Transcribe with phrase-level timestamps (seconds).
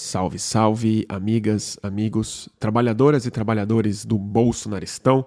[0.00, 5.26] Salve, salve, amigas, amigos, trabalhadoras e trabalhadores do Bolsonaristão.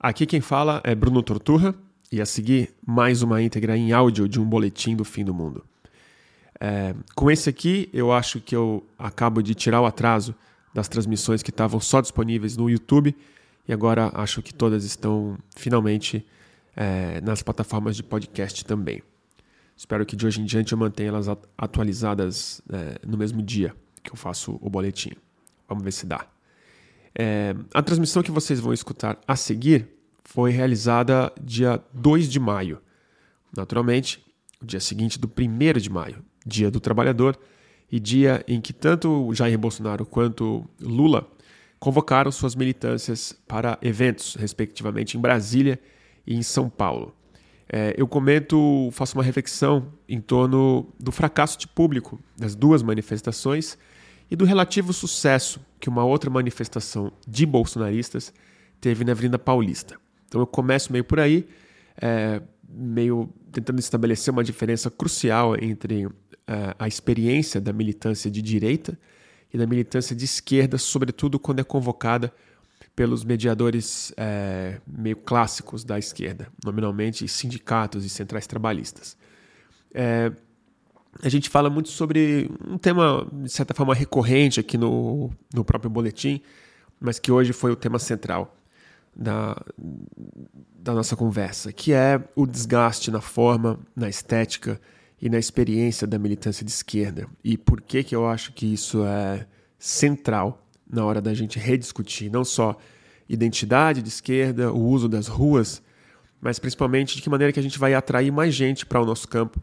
[0.00, 1.74] Aqui quem fala é Bruno Torturra
[2.10, 5.62] e a seguir mais uma íntegra em áudio de um boletim do fim do mundo.
[6.58, 10.34] É, com esse aqui, eu acho que eu acabo de tirar o atraso
[10.72, 13.14] das transmissões que estavam só disponíveis no YouTube
[13.68, 16.26] e agora acho que todas estão finalmente
[16.74, 19.02] é, nas plataformas de podcast também.
[19.82, 21.26] Espero que de hoje em diante eu mantenha elas
[21.58, 25.10] atualizadas é, no mesmo dia que eu faço o boletim.
[25.68, 26.24] Vamos ver se dá.
[27.18, 29.88] É, a transmissão que vocês vão escutar a seguir
[30.22, 32.80] foi realizada dia 2 de maio.
[33.56, 34.24] Naturalmente,
[34.62, 37.36] o dia seguinte do 1 de maio, dia do trabalhador,
[37.90, 41.28] e dia em que tanto Jair Bolsonaro quanto Lula
[41.80, 45.76] convocaram suas militâncias para eventos, respectivamente, em Brasília
[46.24, 47.16] e em São Paulo.
[47.74, 53.78] É, eu comento, faço uma reflexão em torno do fracasso de público das duas manifestações
[54.30, 58.30] e do relativo sucesso que uma outra manifestação de bolsonaristas
[58.78, 59.96] teve na Avenida Paulista.
[60.28, 61.48] Então eu começo meio por aí,
[61.98, 66.06] é, meio tentando estabelecer uma diferença crucial entre
[66.46, 68.98] é, a experiência da militância de direita
[69.52, 72.30] e da militância de esquerda, sobretudo quando é convocada
[72.94, 79.16] pelos mediadores é, meio clássicos da esquerda, nominalmente sindicatos e centrais trabalhistas.
[79.94, 80.30] É,
[81.22, 85.90] a gente fala muito sobre um tema, de certa forma, recorrente aqui no, no próprio
[85.90, 86.40] boletim,
[87.00, 88.56] mas que hoje foi o tema central
[89.14, 89.60] da,
[90.78, 94.80] da nossa conversa, que é o desgaste na forma, na estética
[95.20, 97.26] e na experiência da militância de esquerda.
[97.44, 99.46] E por que, que eu acho que isso é
[99.78, 102.76] central na hora da gente rediscutir não só
[103.28, 105.82] identidade de esquerda, o uso das ruas,
[106.40, 109.26] mas principalmente de que maneira que a gente vai atrair mais gente para o nosso
[109.26, 109.60] campo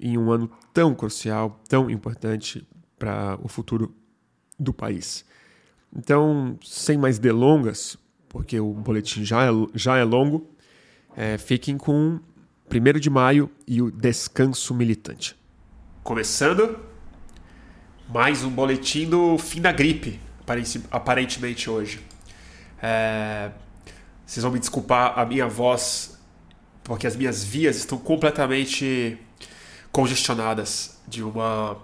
[0.00, 2.66] em um ano tão crucial, tão importante
[2.98, 3.94] para o futuro
[4.58, 5.24] do país.
[5.94, 10.48] Então, sem mais delongas, porque o boletim já é, já é longo,
[11.16, 12.20] é, fiquem com
[12.72, 15.36] 1 de maio e o Descanso Militante.
[16.02, 16.78] Começando,
[18.08, 20.20] mais um boletim do fim da gripe,
[20.90, 22.00] aparentemente hoje.
[22.82, 23.50] É,
[24.26, 26.18] vocês vão me desculpar a minha voz,
[26.84, 29.18] porque as minhas vias estão completamente
[29.92, 31.76] congestionadas de uma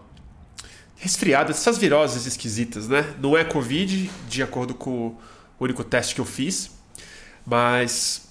[0.96, 3.14] resfriada, essas viroses esquisitas, né?
[3.20, 5.08] Não é Covid, de acordo com
[5.58, 6.70] o único teste que eu fiz,
[7.44, 8.28] mas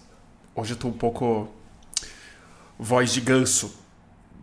[0.55, 1.53] hoje eu tô um pouco
[2.79, 3.77] voz de ganso,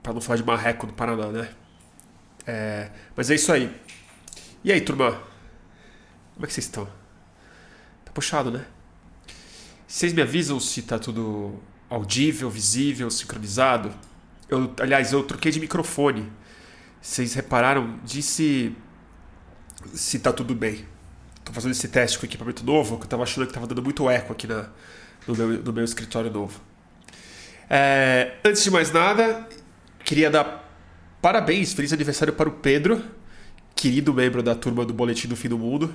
[0.02, 1.48] para não falar de marreco do Paraná, né?
[2.47, 3.75] É, mas é isso aí.
[4.64, 5.31] E aí, turma?
[6.34, 6.87] Como é que vocês estão?
[8.04, 8.65] Tá puxado, né?
[9.87, 13.93] Vocês me avisam se tá tudo audível, visível, sincronizado?
[14.48, 16.31] Eu, aliás, eu troquei de microfone.
[17.00, 17.98] Vocês repararam?
[18.04, 18.75] Disse
[19.93, 20.87] se tá tudo bem.
[21.44, 24.09] Tô fazendo esse teste com equipamento novo, que eu tava achando que tava dando muito
[24.09, 24.69] eco aqui na,
[25.26, 26.60] no, meu, no meu escritório novo.
[27.69, 29.49] É, antes de mais nada,
[30.04, 30.70] queria dar
[31.20, 33.03] parabéns, feliz aniversário para o Pedro,
[33.75, 35.94] querido membro da turma do Boletim do Fim do Mundo,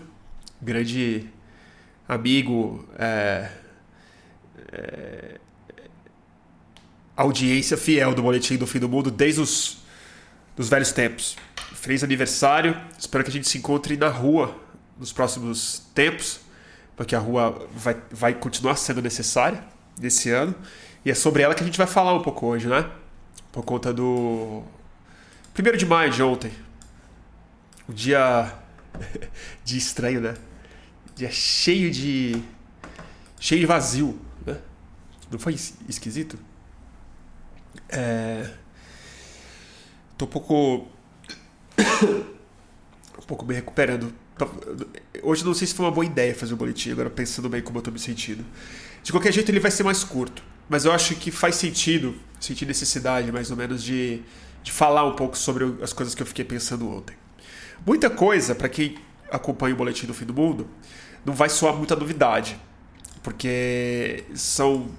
[0.61, 1.29] grande
[2.07, 3.49] amigo, é,
[4.71, 5.39] é,
[7.15, 9.77] audiência fiel do Boletim do Fim do Mundo desde os
[10.57, 11.37] dos velhos tempos.
[11.73, 14.59] Feliz aniversário, espero que a gente se encontre na rua
[14.97, 16.39] nos próximos tempos,
[16.95, 19.63] porque a rua vai, vai continuar sendo necessária
[19.99, 20.55] nesse ano.
[21.05, 22.89] E é sobre ela que a gente vai falar um pouco hoje, né?
[23.51, 24.63] Por conta do.
[25.57, 26.51] 1 de maio de ontem.
[27.87, 28.51] O dia.
[29.63, 30.35] dia estranho, né?
[31.15, 32.41] Dia cheio de.
[33.39, 34.57] cheio de vazio, né?
[35.31, 35.55] Não foi
[35.87, 36.37] esquisito?
[37.89, 38.49] É.
[40.17, 40.87] Tô um pouco.
[43.19, 44.13] um pouco me recuperando.
[45.23, 47.79] Hoje não sei se foi uma boa ideia fazer o boletim, agora pensando bem como
[47.79, 48.45] eu tô me sentindo.
[49.03, 52.65] De qualquer jeito, ele vai ser mais curto mas eu acho que faz sentido, senti
[52.65, 54.21] necessidade mais ou menos de,
[54.61, 57.15] de falar um pouco sobre as coisas que eu fiquei pensando ontem.
[57.85, 58.97] Muita coisa, para quem
[59.31, 60.67] acompanha o Boletim do Fim do Mundo,
[61.25, 62.57] não vai soar muita novidade,
[63.21, 64.89] porque são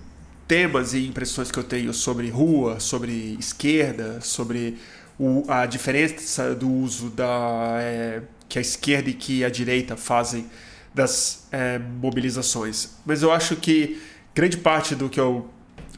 [0.47, 4.79] temas e impressões que eu tenho sobre rua, sobre esquerda, sobre
[5.19, 10.47] o, a diferença do uso da, é, que a esquerda e que a direita fazem
[10.95, 12.91] das é, mobilizações.
[13.05, 14.01] Mas eu acho que
[14.35, 15.49] grande parte do que eu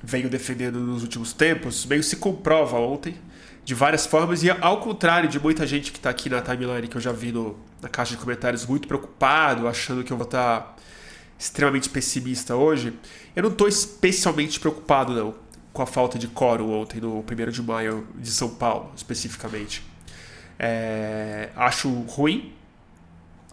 [0.02, 3.14] venho defendendo nos últimos tempos meio se comprova ontem
[3.70, 6.96] de várias formas e ao contrário de muita gente que está aqui na timeline que
[6.96, 10.60] eu já vi no, na caixa de comentários muito preocupado, achando que eu vou estar
[10.60, 10.76] tá
[11.38, 12.92] extremamente pessimista hoje,
[13.36, 15.36] eu não estou especialmente preocupado não
[15.72, 19.84] com a falta de quórum ontem no 1 de maio de São Paulo, especificamente.
[20.58, 22.52] É, acho ruim,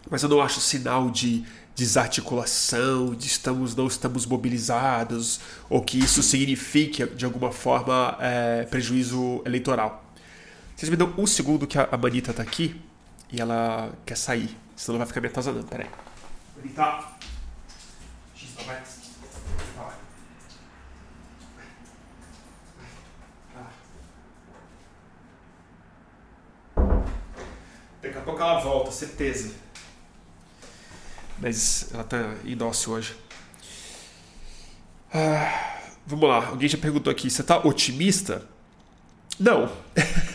[0.09, 6.23] mas eu não acho sinal de desarticulação, de estamos não estamos mobilizados, ou que isso
[6.23, 10.06] signifique de alguma forma é, prejuízo eleitoral.
[10.77, 12.79] Vocês me dão um segundo que a Manita tá aqui
[13.31, 15.65] e ela quer sair, senão ela vai ficar me atazanando.
[15.65, 15.89] Pera aí.
[16.55, 17.03] Manita!
[27.99, 29.55] Daqui a pouco ela volta, certeza.
[31.39, 33.17] Mas ela tá indócil hoje.
[35.11, 38.47] Ah, vamos lá, alguém já perguntou aqui: você tá otimista?
[39.39, 39.71] Não.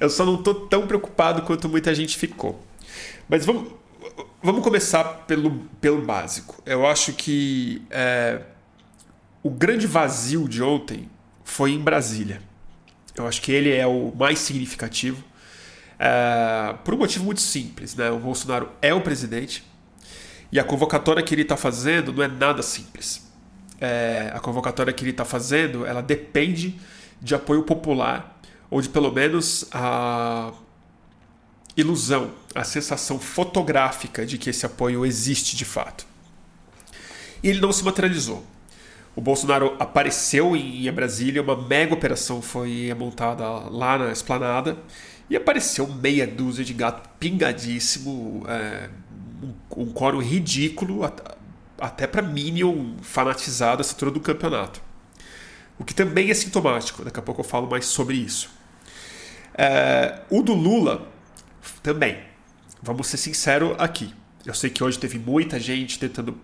[0.00, 2.60] eu só não tô tão preocupado quanto muita gente ficou.
[3.28, 3.70] Mas vamos,
[4.42, 5.50] vamos começar pelo,
[5.80, 6.60] pelo básico.
[6.64, 8.40] Eu acho que é,
[9.42, 11.08] o grande vazio de ontem
[11.44, 12.40] foi em Brasília.
[13.14, 15.22] Eu acho que ele é o mais significativo.
[15.98, 17.94] É, por um motivo muito simples.
[17.94, 18.10] Né?
[18.10, 19.62] O Bolsonaro é o presidente.
[20.50, 23.30] E a convocatória que ele está fazendo não é nada simples.
[23.78, 26.80] É, a convocatória que ele está fazendo, ela depende
[27.20, 28.39] de apoio popular,
[28.70, 30.52] ou de pelo menos a
[31.76, 36.06] ilusão, a sensação fotográfica de que esse apoio existe de fato.
[37.42, 38.44] E ele não se materializou.
[39.16, 44.78] O Bolsonaro apareceu em Brasília, uma mega operação foi montada lá na esplanada,
[45.28, 48.88] e apareceu meia dúzia de gato pingadíssimo, é,
[49.42, 51.00] um, um quórum ridículo,
[51.78, 54.80] até para Minion fanatizado essa altura do campeonato.
[55.78, 58.59] O que também é sintomático, daqui a pouco eu falo mais sobre isso.
[59.62, 61.06] É, o do Lula
[61.82, 62.16] também.
[62.82, 64.14] Vamos ser sinceros aqui.
[64.46, 66.34] Eu sei que hoje teve muita gente tentando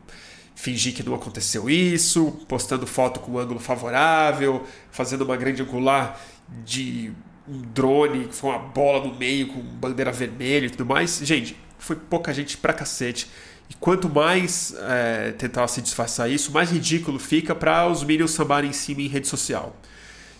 [0.54, 6.20] fingir que não aconteceu isso, postando foto com um ângulo favorável, fazendo uma grande angular
[6.62, 7.10] de
[7.48, 11.18] um drone com uma bola no meio, com bandeira vermelha e tudo mais.
[11.22, 13.30] Gente, foi pouca gente pra cacete.
[13.70, 18.68] E quanto mais é, tentar se disfarçar isso, mais ridículo fica para os Minions sambarem
[18.68, 19.74] em cima em rede social.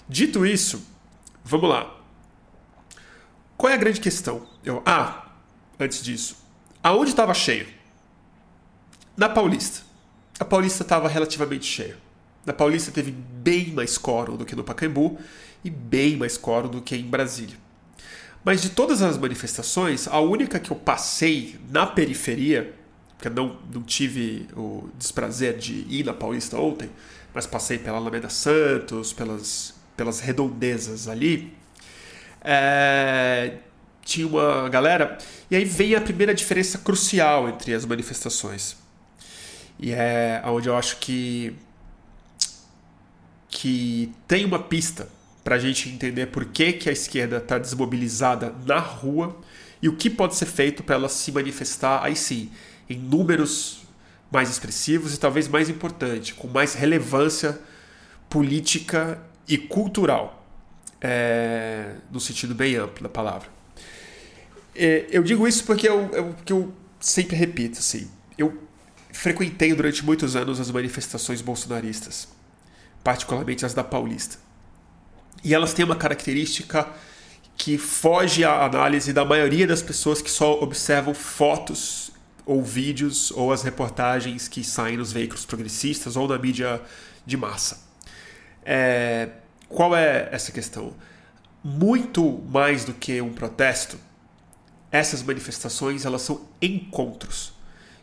[0.06, 0.86] Dito isso,
[1.42, 1.95] vamos lá.
[3.56, 4.46] Qual é a grande questão?
[4.62, 5.26] Eu, ah,
[5.80, 6.36] antes disso,
[6.82, 7.66] aonde estava cheio?
[9.16, 9.80] Na Paulista.
[10.38, 11.96] A Paulista estava relativamente cheia.
[12.44, 15.18] Na Paulista teve bem mais coro do que no Pacaembu
[15.64, 17.56] e bem mais coro do que em Brasília.
[18.44, 22.74] Mas de todas as manifestações, a única que eu passei na periferia,
[23.16, 26.90] porque não, não tive o desprazer de ir na Paulista ontem,
[27.32, 31.55] mas passei pela Alameda Santos, pelas, pelas redondezas ali,
[32.46, 33.54] é,
[34.04, 35.18] tinha uma galera.
[35.50, 38.76] E aí vem a primeira diferença crucial entre as manifestações.
[39.78, 41.54] E é onde eu acho que
[43.48, 45.08] que tem uma pista
[45.42, 49.36] para a gente entender por que, que a esquerda está desmobilizada na rua
[49.80, 52.50] e o que pode ser feito para ela se manifestar aí sim,
[52.88, 53.82] em números
[54.30, 57.58] mais expressivos e talvez mais importante, com mais relevância
[58.28, 60.45] política e cultural,
[61.00, 63.48] é, no sentido bem amplo da palavra.
[64.74, 68.62] É, eu digo isso porque eu, eu, porque eu sempre repito, assim, eu
[69.12, 72.28] frequentei durante muitos anos as manifestações bolsonaristas,
[73.02, 74.38] particularmente as da Paulista.
[75.42, 76.88] E elas têm uma característica
[77.56, 82.12] que foge à análise da maioria das pessoas que só observam fotos
[82.44, 86.80] ou vídeos ou as reportagens que saem nos veículos progressistas ou na mídia
[87.24, 87.86] de massa.
[88.64, 89.30] É,
[89.68, 90.94] qual é essa questão?
[91.62, 93.98] Muito mais do que um protesto,
[94.90, 97.52] essas manifestações elas são encontros,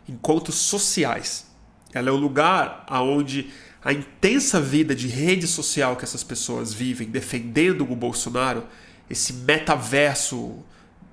[0.08, 1.48] encontros sociais.
[1.94, 3.52] Ela é o lugar aonde
[3.84, 8.66] a intensa vida de rede social que essas pessoas vivem defendendo o Bolsonaro,
[9.10, 10.64] esse metaverso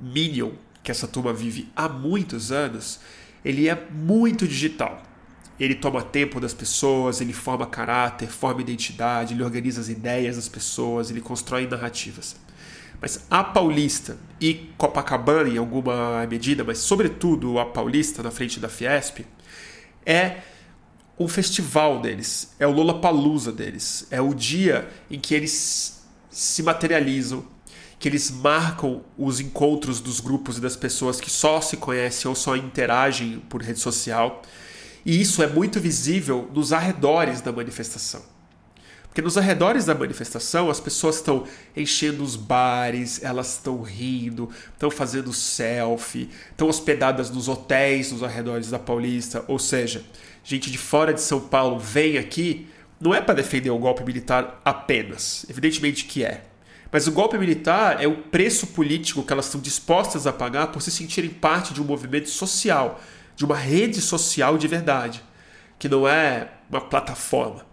[0.00, 0.52] minion
[0.82, 3.00] que essa turma vive há muitos anos,
[3.44, 5.02] ele é muito digital.
[5.60, 10.48] Ele toma tempo das pessoas, ele forma caráter, forma identidade, ele organiza as ideias das
[10.48, 12.34] pessoas, ele constrói narrativas.
[12.98, 18.70] Mas a Paulista e Copacabana, em alguma medida, mas sobretudo a Paulista, na frente da
[18.70, 19.26] Fiesp,
[20.04, 20.38] é
[21.16, 27.44] o festival deles, é o Lollapalooza deles, é o dia em que eles se materializam,
[27.98, 32.34] que eles marcam os encontros dos grupos e das pessoas que só se conhecem ou
[32.34, 34.40] só interagem por rede social.
[35.04, 38.22] E isso é muito visível nos arredores da manifestação.
[39.10, 41.44] Porque nos arredores da manifestação as pessoas estão
[41.76, 48.70] enchendo os bares, elas estão rindo, estão fazendo selfie, estão hospedadas nos hotéis nos arredores
[48.70, 50.04] da Paulista, ou seja,
[50.44, 52.68] gente de fora de São Paulo vem aqui,
[53.00, 56.44] não é para defender o golpe militar apenas, evidentemente que é,
[56.92, 60.82] Mas o golpe militar é o preço político que elas estão dispostas a pagar por
[60.82, 63.00] se sentirem parte de um movimento social,
[63.40, 65.24] de uma rede social de verdade,
[65.78, 67.64] que não é uma plataforma,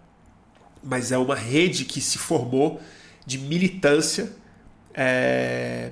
[0.82, 2.82] mas é uma rede que se formou
[3.26, 4.32] de militância
[4.94, 5.92] é,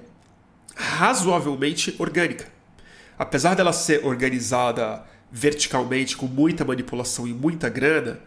[0.77, 2.47] razoavelmente orgânica.
[3.19, 8.21] Apesar dela ser organizada verticalmente, com muita manipulação e muita grana,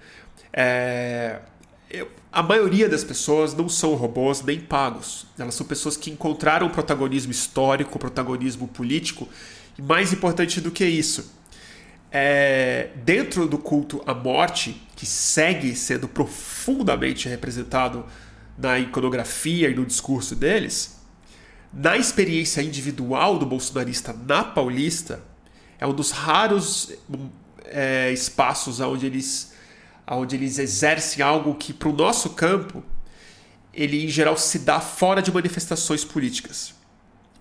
[0.52, 1.40] é,
[1.88, 5.25] eu, a maioria das pessoas não são robôs nem pagos.
[5.38, 9.26] Elas são pessoas que encontraram protagonismo histórico, protagonismo político,
[9.78, 11.38] e mais importante do que isso,
[12.11, 18.05] é, dentro do culto à morte, que segue sendo profundamente representado
[18.57, 20.99] na iconografia e no discurso deles,
[21.73, 25.23] na experiência individual do bolsonarista na Paulista,
[25.79, 26.93] é um dos raros
[27.67, 29.53] é, espaços onde eles
[30.11, 32.83] onde eles exercem algo que, para o nosso campo,
[33.75, 36.75] ele em geral se dá fora de manifestações políticas.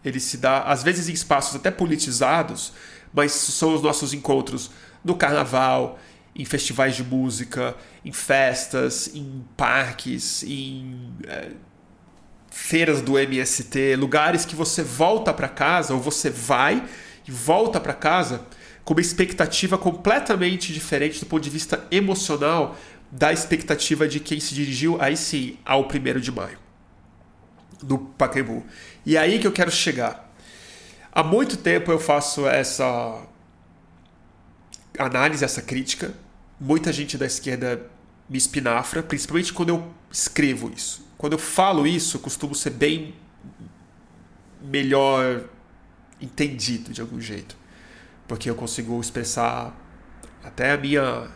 [0.03, 2.73] Ele se dá, às vezes, em espaços até politizados,
[3.13, 4.71] mas são os nossos encontros
[5.03, 5.99] no carnaval,
[6.35, 11.51] em festivais de música, em festas, em parques, em é,
[12.49, 16.83] feiras do MST, lugares que você volta para casa ou você vai
[17.27, 18.45] e volta para casa
[18.83, 22.77] com uma expectativa completamente diferente do ponto de vista emocional
[23.11, 26.57] da expectativa de quem se dirigiu aí sim ao primeiro de maio
[27.81, 28.65] do Pacaembu.
[29.05, 30.26] E é aí que eu quero chegar.
[31.17, 33.23] Há muito tempo eu faço essa
[34.99, 36.13] análise, essa crítica.
[36.59, 37.89] Muita gente da esquerda
[38.29, 41.07] me espinafra, principalmente quando eu escrevo isso.
[41.17, 43.15] Quando eu falo isso, eu costumo ser bem
[44.61, 45.45] melhor
[46.21, 47.57] entendido de algum jeito
[48.27, 49.75] porque eu consigo expressar
[50.43, 51.29] até a minha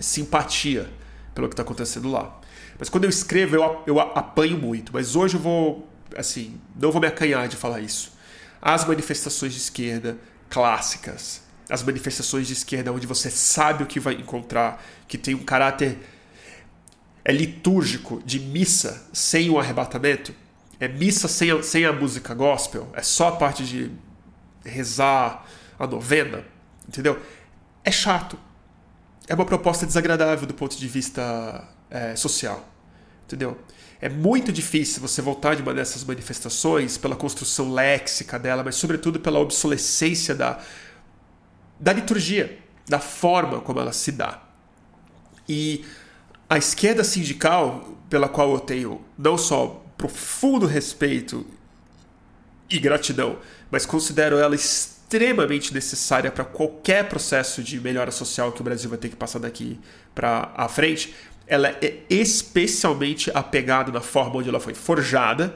[0.00, 0.90] simpatia
[1.34, 2.40] pelo que está acontecendo lá.
[2.78, 4.92] Mas quando eu escrevo, eu, apanho muito.
[4.92, 8.12] Mas hoje eu vou, assim, não vou me acanhar de falar isso.
[8.64, 10.16] As manifestações de esquerda
[10.48, 15.44] clássicas, as manifestações de esquerda onde você sabe o que vai encontrar, que tem um
[15.44, 15.98] caráter
[17.22, 20.34] é litúrgico de missa sem o arrebatamento,
[20.80, 23.90] é missa sem a, sem a música gospel, é só a parte de
[24.64, 25.46] rezar,
[25.78, 26.44] a novena,
[26.88, 27.20] entendeu?
[27.84, 28.38] É chato.
[29.26, 32.66] É uma proposta desagradável do ponto de vista é, social,
[33.24, 33.58] entendeu?
[34.04, 39.18] É muito difícil você voltar de uma dessas manifestações pela construção léxica dela, mas sobretudo
[39.18, 40.60] pela obsolescência da,
[41.80, 44.42] da liturgia, da forma como ela se dá.
[45.48, 45.86] E
[46.50, 51.46] a esquerda sindical, pela qual eu tenho não só profundo respeito
[52.68, 53.38] e gratidão,
[53.70, 58.98] mas considero ela extremamente necessária para qualquer processo de melhora social que o Brasil vai
[58.98, 59.80] ter que passar daqui
[60.14, 61.14] para a frente,
[61.46, 65.54] ela é especialmente apegada na forma onde ela foi forjada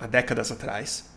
[0.00, 1.10] há décadas atrás.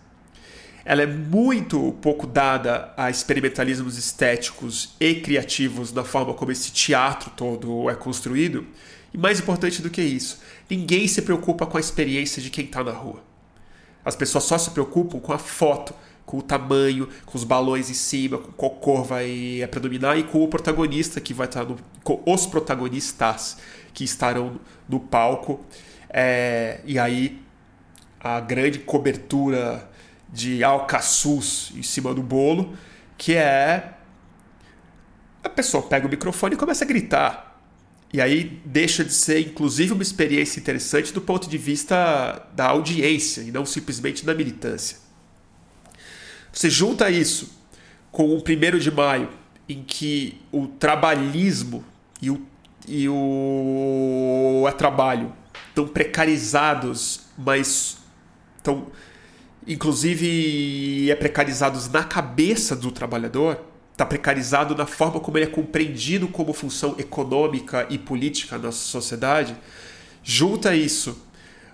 [0.84, 7.32] Ela é muito pouco dada a experimentalismos estéticos e criativos na forma como esse teatro
[7.36, 8.68] todo é construído.
[9.12, 12.84] E mais importante do que isso, ninguém se preocupa com a experiência de quem está
[12.84, 13.24] na rua.
[14.04, 17.94] As pessoas só se preocupam com a foto, com o tamanho, com os balões em
[17.94, 22.22] cima, com qual cor vai predominar e com o protagonista que vai estar no, com
[22.26, 23.58] os protagonistas
[23.96, 25.66] que estarão no palco.
[26.08, 27.42] É, e aí
[28.20, 29.90] a grande cobertura
[30.32, 32.78] de alcaçuz em cima do bolo,
[33.18, 33.94] que é
[35.44, 37.62] a pessoa pega o microfone e começa a gritar.
[38.12, 43.42] E aí deixa de ser, inclusive, uma experiência interessante do ponto de vista da audiência
[43.42, 44.98] e não simplesmente da militância.
[46.52, 47.62] Você junta isso
[48.12, 49.30] com o primeiro de maio,
[49.68, 51.84] em que o trabalhismo
[52.22, 52.46] e o,
[52.88, 55.34] e o, o trabalho
[55.70, 57.98] estão precarizados, mas
[58.58, 58.88] estão
[59.68, 63.60] inclusive é precarizados na cabeça do trabalhador,
[63.92, 69.56] está precarizado na forma como ele é compreendido como função econômica e política na sociedade.
[70.22, 71.26] Junta isso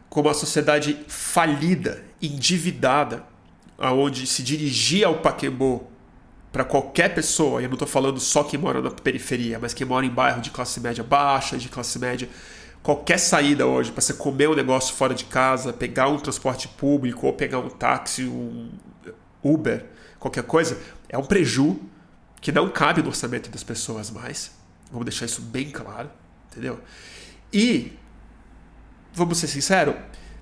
[0.10, 3.26] com uma sociedade falida, endividada,
[3.78, 5.91] aonde se dirigir ao Paquembu
[6.52, 10.06] para qualquer pessoa, eu não estou falando só quem mora na periferia, mas quem mora
[10.06, 12.28] em bairro de classe média baixa, de classe média,
[12.84, 17.26] qualquer saída hoje para você comer um negócio fora de casa, pegar um transporte público
[17.26, 18.70] ou pegar um táxi, um
[19.44, 19.86] Uber,
[20.20, 20.78] qualquer coisa,
[21.08, 21.80] é um preju
[22.42, 24.52] que não cabe no orçamento das pessoas mais.
[24.92, 26.10] Vamos deixar isso bem claro,
[26.52, 26.82] entendeu?
[27.54, 27.98] E
[29.14, 29.96] vamos ser sinceros,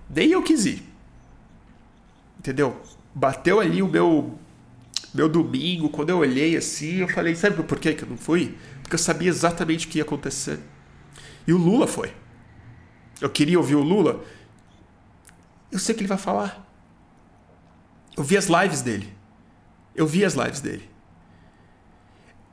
[0.09, 0.83] nem eu quis ir.
[2.39, 2.81] Entendeu?
[3.13, 4.37] bateu ali o meu
[5.13, 8.55] meu domingo, quando eu olhei assim, eu falei, sabe por que eu não fui?
[8.81, 10.59] Porque eu sabia exatamente o que ia acontecer.
[11.47, 12.13] E o Lula foi.
[13.19, 14.23] Eu queria ouvir o Lula.
[15.71, 16.65] Eu sei que ele vai falar.
[18.15, 19.11] Eu vi as lives dele.
[19.95, 20.89] Eu vi as lives dele.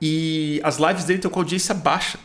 [0.01, 2.19] E as lives dele estão com audiência baixa.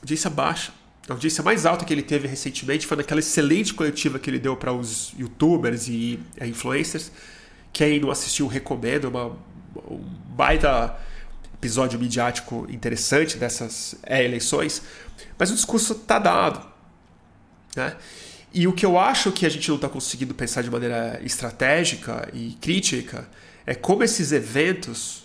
[0.00, 0.72] Audiência baixa.
[1.08, 4.56] A audiência mais alta que ele teve recentemente foi naquela excelente coletiva que ele deu
[4.56, 7.10] para os youtubers e influencers.
[7.72, 9.06] Quem não assistiu, recomendo.
[9.06, 9.26] É uma,
[9.90, 10.96] um baita
[11.54, 14.82] episódio midiático interessante dessas é, eleições.
[15.38, 16.64] Mas o discurso está dado.
[17.74, 17.96] Né?
[18.52, 22.28] E o que eu acho que a gente não está conseguindo pensar de maneira estratégica
[22.32, 23.28] e crítica
[23.66, 25.24] é como esses eventos,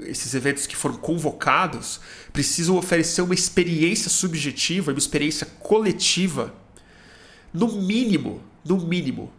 [0.00, 2.00] esses eventos que foram convocados,
[2.32, 6.54] precisam oferecer uma experiência subjetiva, uma experiência coletiva,
[7.52, 9.32] no mínimo, no mínimo,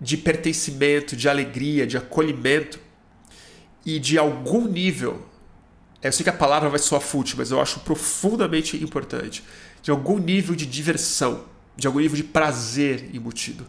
[0.00, 2.78] de pertencimento, de alegria, de acolhimento
[3.84, 5.26] e de algum nível.
[6.02, 9.42] Eu sei que a palavra vai soar fútil, mas eu acho profundamente importante
[9.82, 11.44] de algum nível de diversão,
[11.76, 13.66] de algum nível de prazer embutido,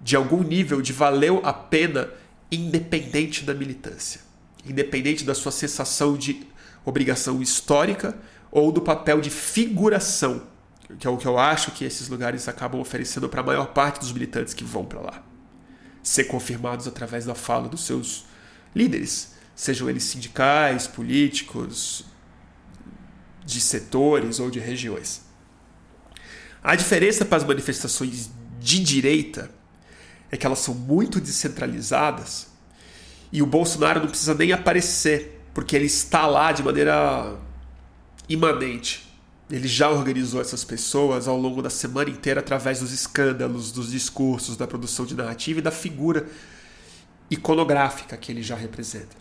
[0.00, 2.10] de algum nível de valeu a pena
[2.50, 4.20] independente da militância,
[4.64, 6.46] independente da sua sensação de
[6.84, 8.16] obrigação histórica
[8.50, 10.42] ou do papel de figuração,
[10.98, 14.00] que é o que eu acho que esses lugares acabam oferecendo para a maior parte
[14.00, 15.27] dos militantes que vão para lá.
[16.02, 18.24] Ser confirmados através da fala dos seus
[18.74, 22.04] líderes, sejam eles sindicais, políticos,
[23.44, 25.22] de setores ou de regiões.
[26.62, 29.50] A diferença para as manifestações de direita
[30.30, 32.48] é que elas são muito descentralizadas
[33.32, 37.36] e o Bolsonaro não precisa nem aparecer, porque ele está lá de maneira
[38.28, 39.07] imanente.
[39.50, 44.56] Ele já organizou essas pessoas ao longo da semana inteira através dos escândalos, dos discursos,
[44.56, 46.26] da produção de narrativa e da figura
[47.30, 49.16] iconográfica que ele já representa.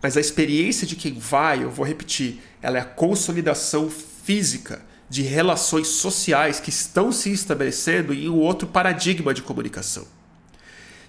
[0.00, 5.22] Mas a experiência de quem vai, eu vou repetir, ela é a consolidação física de
[5.22, 10.06] relações sociais que estão se estabelecendo em um outro paradigma de comunicação.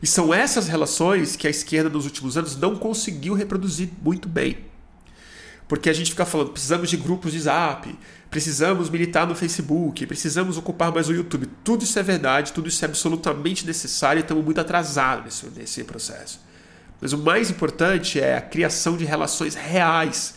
[0.02, 4.58] E são essas relações que a esquerda nos últimos anos não conseguiu reproduzir muito bem.
[5.68, 7.94] Porque a gente fica falando, precisamos de grupos de zap,
[8.30, 11.48] precisamos militar no Facebook, precisamos ocupar mais o YouTube.
[11.64, 15.84] Tudo isso é verdade, tudo isso é absolutamente necessário e estamos muito atrasados nesse, nesse
[15.84, 16.40] processo.
[17.02, 20.36] Mas o mais importante é a criação de relações reais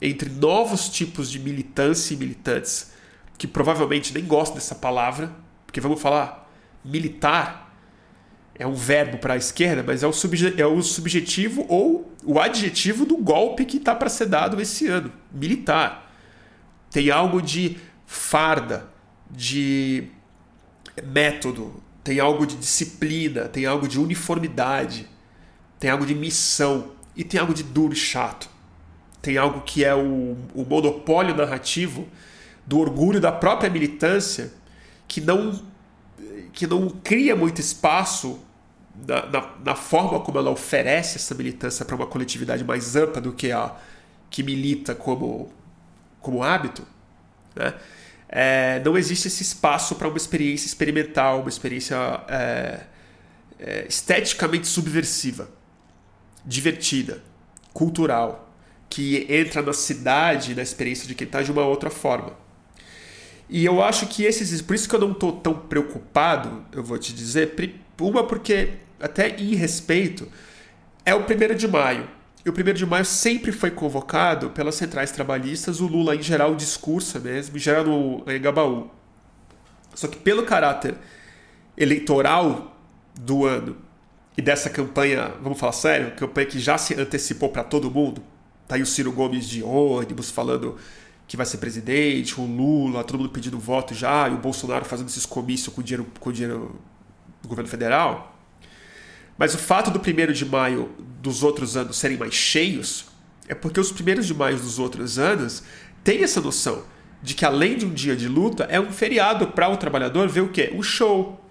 [0.00, 2.92] entre novos tipos de militância e militantes,
[3.38, 5.32] que provavelmente nem gostam dessa palavra,
[5.66, 6.50] porque vamos falar,
[6.84, 7.69] militar
[8.60, 12.38] é um verbo para a esquerda, mas é o, subje é o subjetivo ou o
[12.38, 16.12] adjetivo do golpe que está para ser dado esse ano militar.
[16.90, 18.88] Tem algo de farda,
[19.30, 20.08] de
[21.02, 25.08] método, tem algo de disciplina, tem algo de uniformidade,
[25.78, 28.48] tem algo de missão e tem algo de duro e chato
[29.22, 32.08] tem algo que é o, o monopólio narrativo
[32.66, 34.52] do orgulho da própria militância
[35.06, 35.60] que não,
[36.52, 38.40] que não cria muito espaço
[39.06, 43.32] na, na, na forma como ela oferece essa militância para uma coletividade mais ampla do
[43.32, 43.74] que a
[44.28, 45.52] que milita como,
[46.20, 46.86] como hábito.
[47.54, 47.74] Né?
[48.28, 51.96] É, não existe esse espaço para uma experiência experimental, uma experiência
[52.28, 52.80] é,
[53.58, 55.50] é, esteticamente subversiva,
[56.44, 57.22] divertida,
[57.72, 58.48] cultural
[58.88, 62.32] que entra na cidade, na experiência de quem está de uma outra forma.
[63.48, 64.62] E eu acho que esses.
[64.62, 67.54] Por isso que eu não estou tão preocupado, eu vou te dizer.
[68.00, 70.28] Uma, porque, até em respeito,
[71.04, 72.08] é o primeiro de maio.
[72.44, 76.54] E o primeiro de maio sempre foi convocado pelas centrais trabalhistas, o Lula, em geral,
[76.54, 78.90] discursa mesmo, em geral no Engabaú.
[79.94, 80.94] Só que pelo caráter
[81.76, 82.76] eleitoral
[83.14, 83.76] do ano
[84.36, 88.22] e dessa campanha, vamos falar sério, campanha que já se antecipou para todo mundo,
[88.70, 90.76] Tá aí o Ciro Gomes de ônibus falando
[91.26, 95.08] que vai ser presidente, o Lula, todo mundo pedindo voto já, e o Bolsonaro fazendo
[95.08, 96.78] esses comícios com dinheiro, com dinheiro
[97.42, 98.38] do governo federal.
[99.36, 103.06] Mas o fato do primeiro de maio dos outros anos serem mais cheios
[103.48, 105.62] é porque os primeiros de maio dos outros anos
[106.04, 106.84] têm essa noção
[107.22, 110.40] de que além de um dia de luta, é um feriado para o trabalhador ver
[110.40, 110.70] o quê?
[110.74, 111.42] Um show,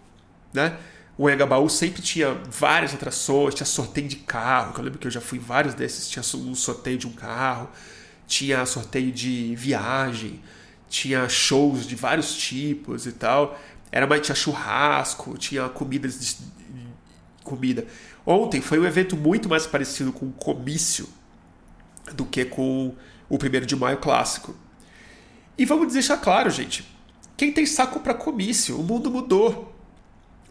[0.53, 0.77] né?
[1.17, 5.11] O Engabaú sempre tinha várias atrações, tinha sorteio de carro, que eu lembro que eu
[5.11, 7.69] já fui em vários desses, tinha um sorteio de um carro,
[8.25, 10.41] tinha sorteio de viagem,
[10.89, 13.59] tinha shows de vários tipos e tal.
[13.91, 16.37] Era tinha churrasco, tinha comidas de,
[17.43, 17.87] comida.
[18.25, 21.09] Ontem foi um evento muito mais parecido com comício
[22.13, 22.95] do que com
[23.27, 24.55] o primeiro de maio clássico.
[25.57, 26.87] E vamos deixar claro, gente,
[27.35, 29.75] quem tem saco para comício, o mundo mudou.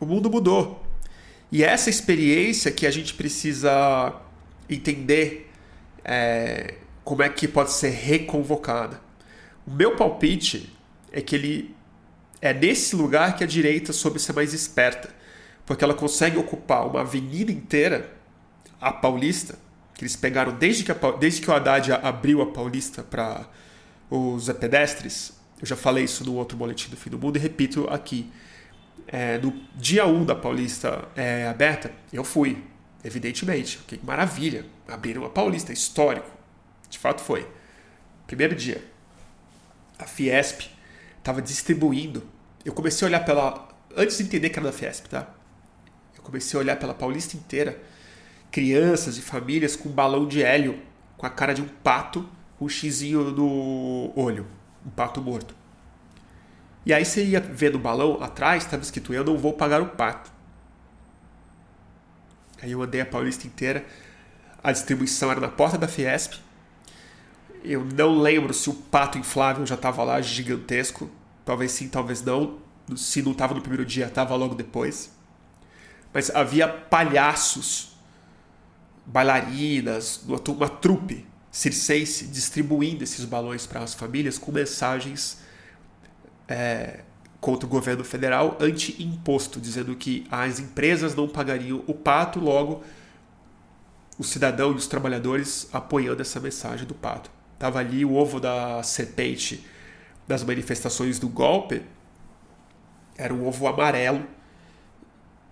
[0.01, 0.85] O mundo mudou.
[1.51, 4.15] E essa experiência que a gente precisa
[4.69, 5.51] entender
[6.05, 6.75] é,
[7.05, 9.01] como é que pode ser reconvocada.
[9.67, 10.73] O meu palpite
[11.11, 11.75] é que ele
[12.41, 15.11] É nesse lugar que a direita soube ser mais esperta,
[15.67, 18.13] porque ela consegue ocupar uma avenida inteira,
[18.81, 19.59] a Paulista,
[19.95, 23.49] que eles pegaram desde que, a, desde que o Haddad abriu a Paulista para
[24.09, 25.33] os pedestres.
[25.61, 28.31] Eu já falei isso no outro boletim do fim do mundo e repito aqui.
[29.09, 32.63] É, no dia 1 da Paulista é, aberta, eu fui,
[33.03, 33.79] evidentemente.
[33.87, 36.31] Que maravilha, abriram a Paulista, histórico.
[36.89, 37.47] De fato foi.
[38.27, 38.85] Primeiro dia,
[39.99, 40.71] a Fiesp
[41.29, 42.23] estava distribuindo.
[42.65, 43.69] Eu comecei a olhar pela.
[43.95, 45.29] Antes de entender que era da Fiesp, tá?
[46.17, 47.79] Eu comecei a olhar pela Paulista inteira.
[48.51, 50.81] Crianças e famílias com um balão de hélio,
[51.19, 52.27] com a cara de um pato,
[52.59, 54.47] um xizinho no olho.
[54.87, 55.55] Um pato morto.
[56.87, 59.87] E aí você ia ver no balão atrás, estava escrito: Eu não vou pagar o
[59.87, 60.33] pato.
[62.63, 63.85] Aí eu andei a Paulista inteira.
[64.65, 66.41] A distribuição era na porta da Fiesp.
[67.63, 71.11] Eu não lembro se o pato inflável já estava lá gigantesco.
[71.49, 72.59] Talvez sim, talvez não.
[72.95, 75.11] Se não estava no primeiro dia, estava logo depois.
[76.13, 77.97] Mas havia palhaços,
[79.07, 85.39] bailarinas, uma, uma trupe circense distribuindo esses balões para as famílias com mensagens
[86.47, 87.01] é,
[87.41, 92.85] contra o governo federal anti-imposto, dizendo que as empresas não pagariam o pato, logo
[94.19, 97.31] o cidadão e os trabalhadores apoiando essa mensagem do pato.
[97.59, 99.65] Tava ali o ovo da serpente
[100.29, 101.83] das manifestações do golpe
[103.17, 104.25] era um ovo amarelo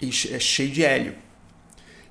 [0.00, 1.16] e é cheio de hélio.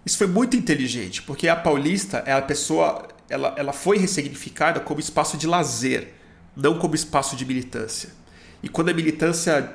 [0.06, 5.00] Isso foi muito inteligente, porque a Paulista é a pessoa, ela, ela foi ressignificada como
[5.00, 6.14] espaço de lazer,
[6.56, 8.10] não como espaço de militância.
[8.62, 9.74] E quando a militância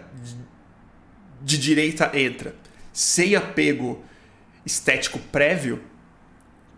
[1.40, 2.54] de direita entra
[2.92, 4.04] sem apego
[4.66, 5.82] estético prévio,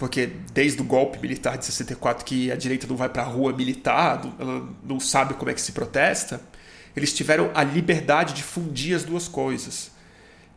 [0.02, 3.52] porque desde o golpe militar de 64 que a direita não vai para a rua
[3.52, 6.40] militar, ela não sabe como é que se protesta,
[6.96, 9.92] eles tiveram a liberdade de fundir as duas coisas,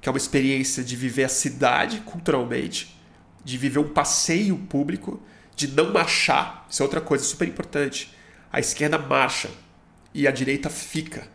[0.01, 2.99] que é uma experiência de viver a cidade culturalmente,
[3.43, 5.21] de viver um passeio público,
[5.55, 8.17] de não marchar, isso é outra coisa super importante.
[8.51, 9.51] A esquerda marcha
[10.11, 11.27] e a direita fica.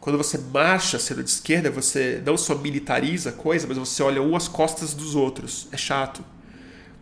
[0.00, 4.20] Quando você marcha sendo de esquerda, você não só militariza a coisa, mas você olha
[4.20, 5.66] um às costas dos outros.
[5.72, 6.22] É chato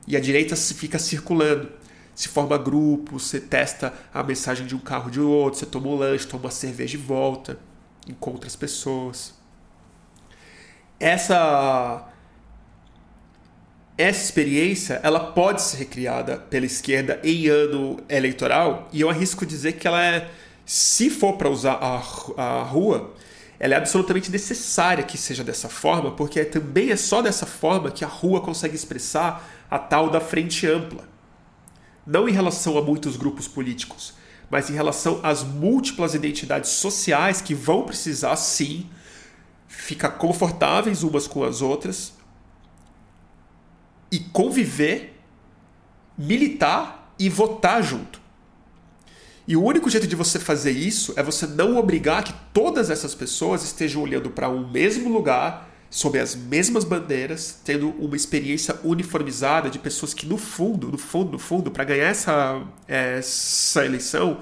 [0.06, 1.70] e a direita fica circulando.
[2.14, 5.96] Se forma grupo, você testa a mensagem de um carro de outro, você toma um
[5.96, 7.58] lanche, toma uma cerveja e volta,
[8.08, 9.34] encontra as pessoas.
[11.00, 12.08] Essa
[13.96, 19.74] essa experiência ela pode ser recriada pela esquerda em ano eleitoral e eu arrisco dizer
[19.74, 20.28] que ela é,
[20.66, 22.02] se for para usar a,
[22.36, 23.14] a rua,
[23.58, 28.04] ela é absolutamente necessária que seja dessa forma, porque também é só dessa forma que
[28.04, 31.08] a rua consegue expressar a tal da frente ampla.
[32.06, 34.14] Não em relação a muitos grupos políticos,
[34.48, 38.88] mas em relação às múltiplas identidades sociais que vão precisar, sim,
[39.66, 42.12] ficar confortáveis umas com as outras
[44.12, 45.20] e conviver,
[46.16, 48.20] militar e votar junto.
[49.48, 53.12] E o único jeito de você fazer isso é você não obrigar que todas essas
[53.12, 59.70] pessoas estejam olhando para um mesmo lugar sob as mesmas bandeiras, tendo uma experiência uniformizada
[59.70, 64.40] de pessoas que, no fundo, no fundo, no fundo, para ganhar essa, essa eleição,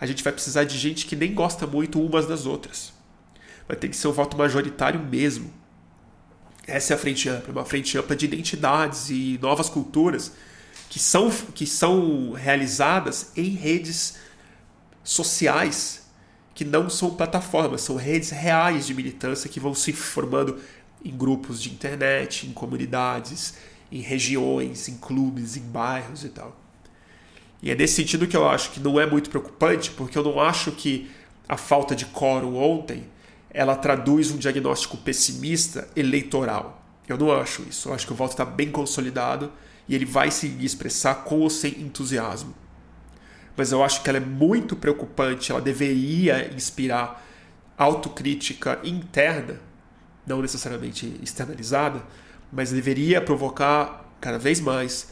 [0.00, 2.90] a gente vai precisar de gente que nem gosta muito umas das outras.
[3.68, 5.52] Vai ter que ser um voto majoritário mesmo.
[6.66, 10.32] Essa é a frente ampla, uma frente ampla de identidades e novas culturas
[10.88, 14.16] que são, que são realizadas em redes
[15.02, 16.02] sociais
[16.54, 20.58] que não são plataformas, são redes reais de militância que vão se formando
[21.04, 23.54] em grupos de internet, em comunidades,
[23.92, 26.58] em regiões, em clubes, em bairros e tal.
[27.62, 30.40] E é nesse sentido que eu acho que não é muito preocupante, porque eu não
[30.40, 31.10] acho que
[31.48, 33.04] a falta de quórum ontem
[33.50, 36.82] ela traduz um diagnóstico pessimista eleitoral.
[37.08, 37.88] Eu não acho isso.
[37.88, 39.52] Eu acho que o voto está bem consolidado
[39.88, 42.54] e ele vai se expressar com ou sem entusiasmo.
[43.56, 47.24] Mas eu acho que ela é muito preocupante, ela deveria inspirar
[47.78, 49.60] autocrítica interna
[50.26, 52.02] não necessariamente externalizada,
[52.52, 55.08] mas deveria provocar cada vez mais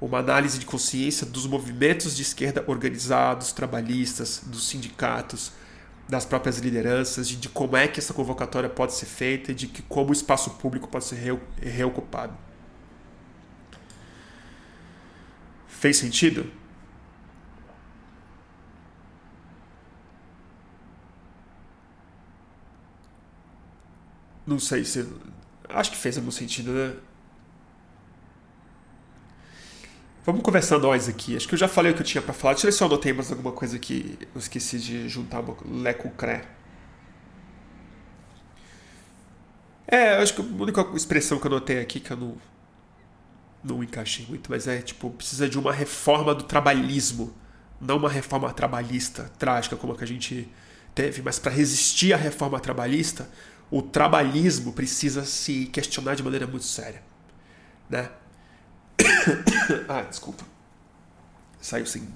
[0.00, 5.52] uma análise de consciência dos movimentos de esquerda organizados, trabalhistas, dos sindicatos,
[6.08, 9.66] das próprias lideranças, de, de como é que essa convocatória pode ser feita e de
[9.66, 12.36] que como o espaço público pode ser re, reocupado.
[15.66, 16.50] Fez sentido?
[24.46, 25.06] Não sei se.
[25.68, 26.94] Acho que fez algum sentido, né?
[30.24, 31.36] Vamos conversar nós aqui.
[31.36, 32.54] Acho que eu já falei o que eu tinha para falar.
[32.54, 35.94] Deixa eu ver se eu anotei mais alguma coisa que eu esqueci de juntar Lé
[35.94, 36.44] com Cré.
[39.86, 42.36] É, eu acho que a única expressão que eu notei aqui que eu não,
[43.62, 47.32] não encaixei muito, mas é tipo, precisa de uma reforma do trabalhismo.
[47.80, 50.48] Não uma reforma trabalhista trágica como a que a gente
[50.92, 53.28] teve, mas para resistir à reforma trabalhista,
[53.70, 57.02] o trabalhismo precisa se questionar de maneira muito séria.
[57.88, 58.10] Né?
[59.88, 60.44] ah, desculpa.
[61.60, 62.08] Saiu sem,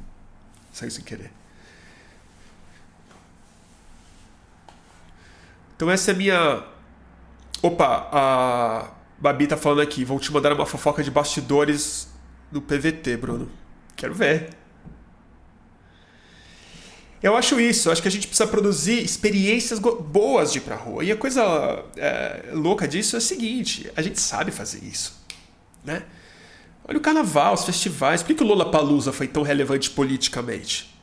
[0.73, 1.33] saiu sem querer.
[5.75, 6.65] Então essa é a minha.
[7.63, 10.05] Opa, a Babi tá falando aqui.
[10.05, 12.09] Vou te mandar uma fofoca de bastidores
[12.53, 13.51] no PVT, Bruno.
[13.97, 14.60] Quero ver.
[17.23, 20.75] Eu acho isso, eu acho que a gente precisa produzir experiências boas de ir pra
[20.75, 21.05] rua.
[21.05, 25.21] E a coisa é, louca disso é o seguinte: a gente sabe fazer isso.
[25.85, 26.03] Né?
[26.85, 28.23] Olha o carnaval, os festivais.
[28.23, 30.95] Por que, que o Lola Palusa foi tão relevante politicamente?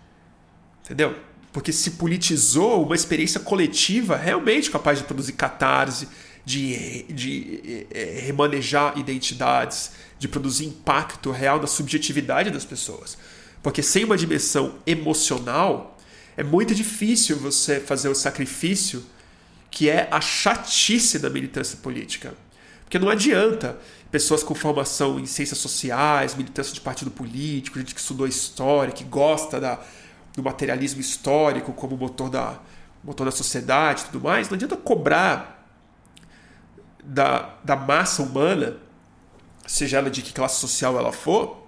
[0.84, 1.16] Entendeu?
[1.54, 6.08] Porque se politizou uma experiência coletiva realmente capaz de produzir catarse,
[6.44, 13.18] de, de é, remanejar identidades, de produzir impacto real na subjetividade das pessoas.
[13.62, 15.97] Porque sem uma dimensão emocional,
[16.38, 19.04] é muito difícil você fazer o sacrifício
[19.72, 22.34] que é a chatice da militância política.
[22.84, 23.78] Porque não adianta
[24.12, 29.04] pessoas com formação em ciências sociais, militância de partido político, gente que estudou história, que
[29.04, 29.80] gosta da,
[30.36, 32.60] do materialismo histórico como motor da,
[33.04, 35.68] motor da sociedade e tudo mais, não adianta cobrar
[37.04, 38.78] da, da massa humana,
[39.66, 41.68] seja ela de que classe social ela for,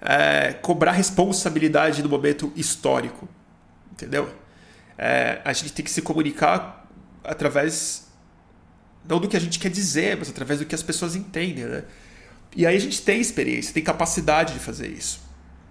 [0.00, 3.28] é, cobrar responsabilidade no momento histórico
[3.92, 4.32] entendeu?
[4.96, 6.88] É, a gente tem que se comunicar
[7.22, 8.08] através
[9.08, 11.84] não do que a gente quer dizer, mas através do que as pessoas entendem, né?
[12.56, 15.20] E aí a gente tem experiência, tem capacidade de fazer isso,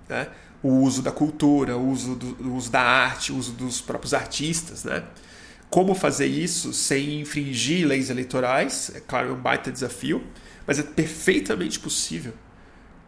[0.08, 0.28] né?
[0.64, 4.14] O uso da cultura, o uso, do, o uso da arte, o uso dos próprios
[4.14, 5.04] artistas, né?
[5.70, 10.26] Como fazer isso sem infringir leis eleitorais, é claro, é um baita desafio,
[10.66, 12.34] mas é perfeitamente possível.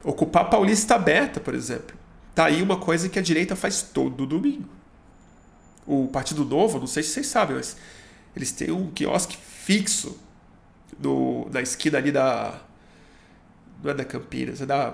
[0.03, 1.97] Ocupar Paulista aberta, por exemplo.
[2.35, 4.78] Tá aí uma coisa que a direita faz todo domingo
[5.89, 7.75] o Partido Novo, não sei se vocês sabem, mas
[8.35, 10.19] eles têm um quiosque fixo
[10.99, 12.61] no, na esquina ali da.
[13.83, 14.93] Não é da Campinas, é da.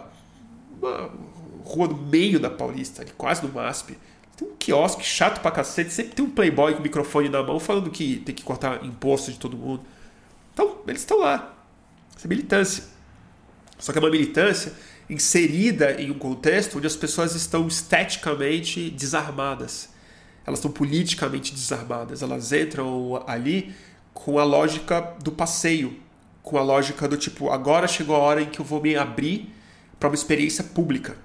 [0.81, 1.12] Uma
[1.65, 3.97] rua no meio da Paulista, ali, quase no MASP.
[4.38, 7.89] Tem um quiosque chato pra cacete, sempre tem um playboy com microfone na mão falando
[7.89, 9.81] que tem que cortar imposto de todo mundo.
[10.53, 11.53] Então, eles estão lá.
[12.15, 12.84] Essa é militância.
[13.77, 14.73] Só que é uma militância
[15.10, 19.93] inserida em um contexto onde as pessoas estão esteticamente desarmadas
[20.45, 23.75] elas estão politicamente desarmadas, elas entram ali
[24.13, 25.99] com a lógica do passeio,
[26.41, 29.53] com a lógica do tipo, agora chegou a hora em que eu vou me abrir
[29.99, 31.17] para uma experiência pública.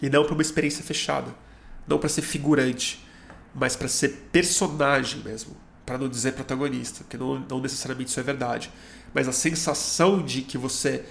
[0.00, 1.34] E não para uma experiência fechada,
[1.86, 3.04] não para ser figurante,
[3.52, 8.22] mas para ser personagem mesmo, para não dizer protagonista, porque não, não necessariamente isso é
[8.22, 8.70] verdade,
[9.12, 11.04] mas a sensação de que você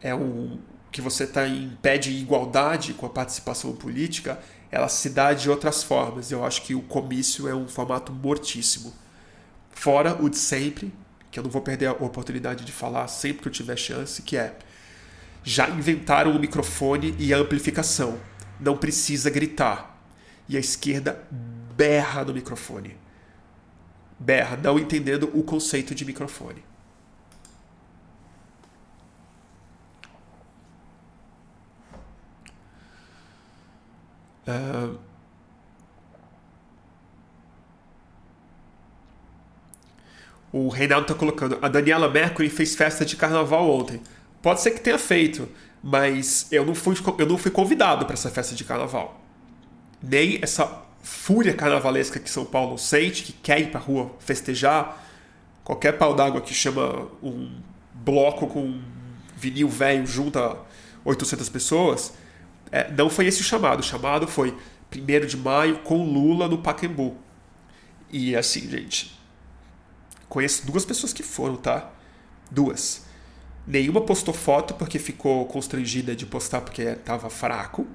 [0.00, 0.58] é um
[0.92, 4.38] que você está em pé de igualdade com a participação política
[4.72, 6.32] ela se dá de outras formas.
[6.32, 8.94] Eu acho que o comício é um formato mortíssimo.
[9.70, 10.92] Fora o de sempre,
[11.30, 14.34] que eu não vou perder a oportunidade de falar sempre que eu tiver chance, que
[14.34, 14.56] é
[15.44, 18.18] já inventaram o microfone e a amplificação.
[18.58, 20.00] Não precisa gritar.
[20.48, 21.22] E a esquerda
[21.76, 22.96] berra no microfone.
[24.18, 26.64] Berra, não entendendo o conceito de microfone.
[34.46, 34.98] Uh,
[40.52, 41.58] o Reinaldo está colocando.
[41.62, 44.00] A Daniela Mercury fez festa de carnaval ontem.
[44.42, 45.48] Pode ser que tenha feito,
[45.82, 49.20] mas eu não fui, eu não fui convidado para essa festa de carnaval.
[50.02, 55.00] Nem essa fúria carnavalesca que São Paulo sente, que quer ir para rua festejar.
[55.64, 57.60] Qualquer pau d'água que chama um
[57.94, 58.80] bloco com
[59.36, 60.56] vinil velho junta
[61.04, 62.12] 800 pessoas
[62.72, 63.80] é, não foi esse o chamado.
[63.80, 64.56] O chamado foi
[64.90, 67.16] 1 de maio com Lula no Pacaembu.
[68.10, 69.20] E assim, gente.
[70.28, 71.90] Conheço duas pessoas que foram, tá?
[72.50, 73.04] Duas.
[73.66, 77.86] Nenhuma postou foto porque ficou constrangida de postar porque estava fraco.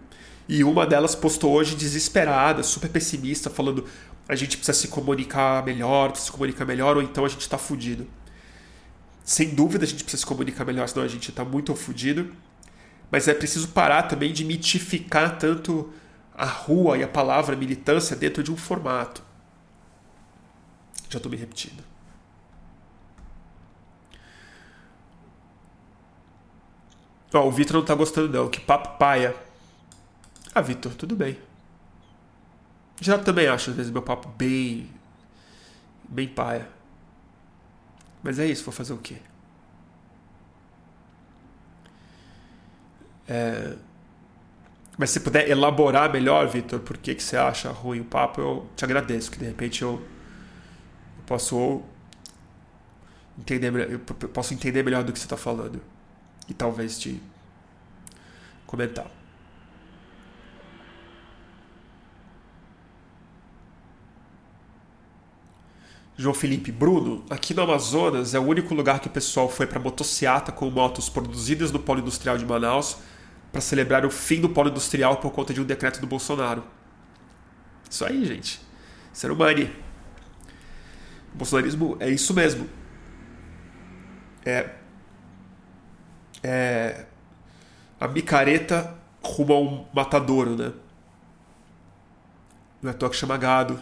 [0.47, 3.83] E uma delas postou hoje desesperada, super pessimista, falando
[4.29, 7.57] a gente precisa se comunicar melhor, precisa se comunicar melhor, ou então a gente está
[7.57, 8.07] fudido.
[9.23, 12.31] Sem dúvida a gente precisa se comunicar melhor, senão a gente está muito fudido.
[13.09, 15.93] Mas é preciso parar também de mitificar tanto
[16.33, 19.23] a rua e a palavra militância dentro de um formato.
[21.09, 21.83] Já estou me repetindo.
[27.33, 28.49] oh, o Vitor não está gostando não.
[28.49, 29.35] Que papo paia.
[30.53, 31.37] Ah, Vitor, tudo bem.
[32.99, 34.89] Já também acho, às vezes, meu papo bem...
[36.09, 36.67] Bem paia.
[38.23, 39.17] Mas é isso, vou fazer o quê?
[43.27, 43.75] É...
[44.97, 48.67] Mas se puder elaborar melhor, Vitor, por que, que você acha ruim o papo, eu
[48.75, 50.01] te agradeço, que de repente eu,
[51.17, 51.83] eu posso
[53.37, 55.79] entender eu posso entender melhor do que você está falando
[56.49, 57.21] e talvez te
[58.65, 59.05] comentar.
[66.19, 69.79] João Felipe, Bruno, aqui no Amazonas é o único lugar que o pessoal foi para
[69.79, 72.97] motociata com motos produzidas no polo industrial de Manaus
[73.57, 76.63] para celebrar o fim do polo industrial por conta de um decreto do Bolsonaro.
[77.89, 78.61] Isso aí, gente.
[79.11, 79.67] Ser humano.
[81.33, 82.69] O bolsonarismo é isso mesmo.
[84.45, 84.75] É.
[86.43, 87.07] É.
[87.99, 90.71] A micareta rumo ao matadouro, né?
[92.79, 93.81] Não é toque chama gado.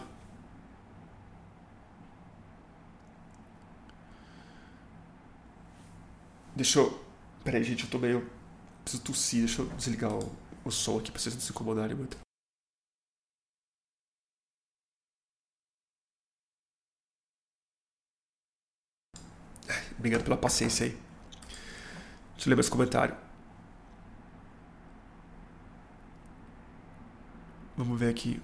[6.56, 7.06] Deixa eu.
[7.44, 8.35] Peraí, gente, eu tô meio.
[8.86, 10.32] Preciso tossir, deixa eu desligar o,
[10.64, 12.18] o som aqui pra vocês não se incomodarem muito.
[19.98, 20.92] Obrigado pela paciência aí.
[22.36, 23.18] Deixa eu ler meus comentários.
[27.76, 28.40] Vamos ver aqui.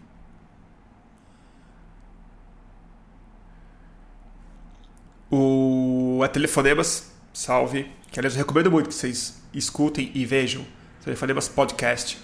[5.29, 8.00] O a Telefonemas, salve.
[8.11, 10.65] Que aliás eu recomendo muito que vocês escutem e vejam.
[11.01, 12.17] Telefonemas Podcast.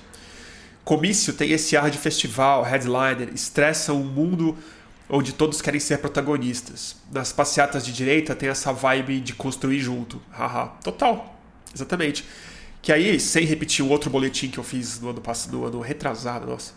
[0.83, 4.57] Comício tem esse ar de festival, headliner, estressa um mundo
[5.09, 6.97] onde todos querem ser protagonistas.
[7.09, 10.21] Nas passeatas de direita tem essa vibe de construir junto.
[10.29, 11.39] Haha, total.
[11.73, 12.25] Exatamente.
[12.81, 15.79] Que aí, sem repetir o outro boletim que eu fiz no ano passado, no ano
[15.79, 16.73] retrasado, nossa.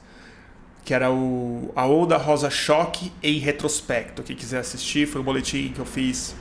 [0.84, 4.22] Que era o A Onda Rosa Choque em retrospecto.
[4.22, 6.32] Quem quiser assistir, foi um boletim que eu fiz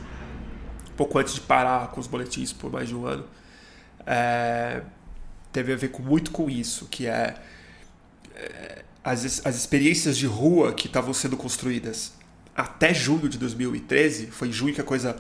[1.00, 3.24] pouco antes de parar com os boletins por mais de um ano.
[4.06, 4.82] É,
[5.50, 7.36] teve a ver com, muito com isso, que é,
[8.36, 12.12] é as, as experiências de rua que estavam sendo construídas
[12.54, 15.16] até junho de 2013, foi em junho que a coisa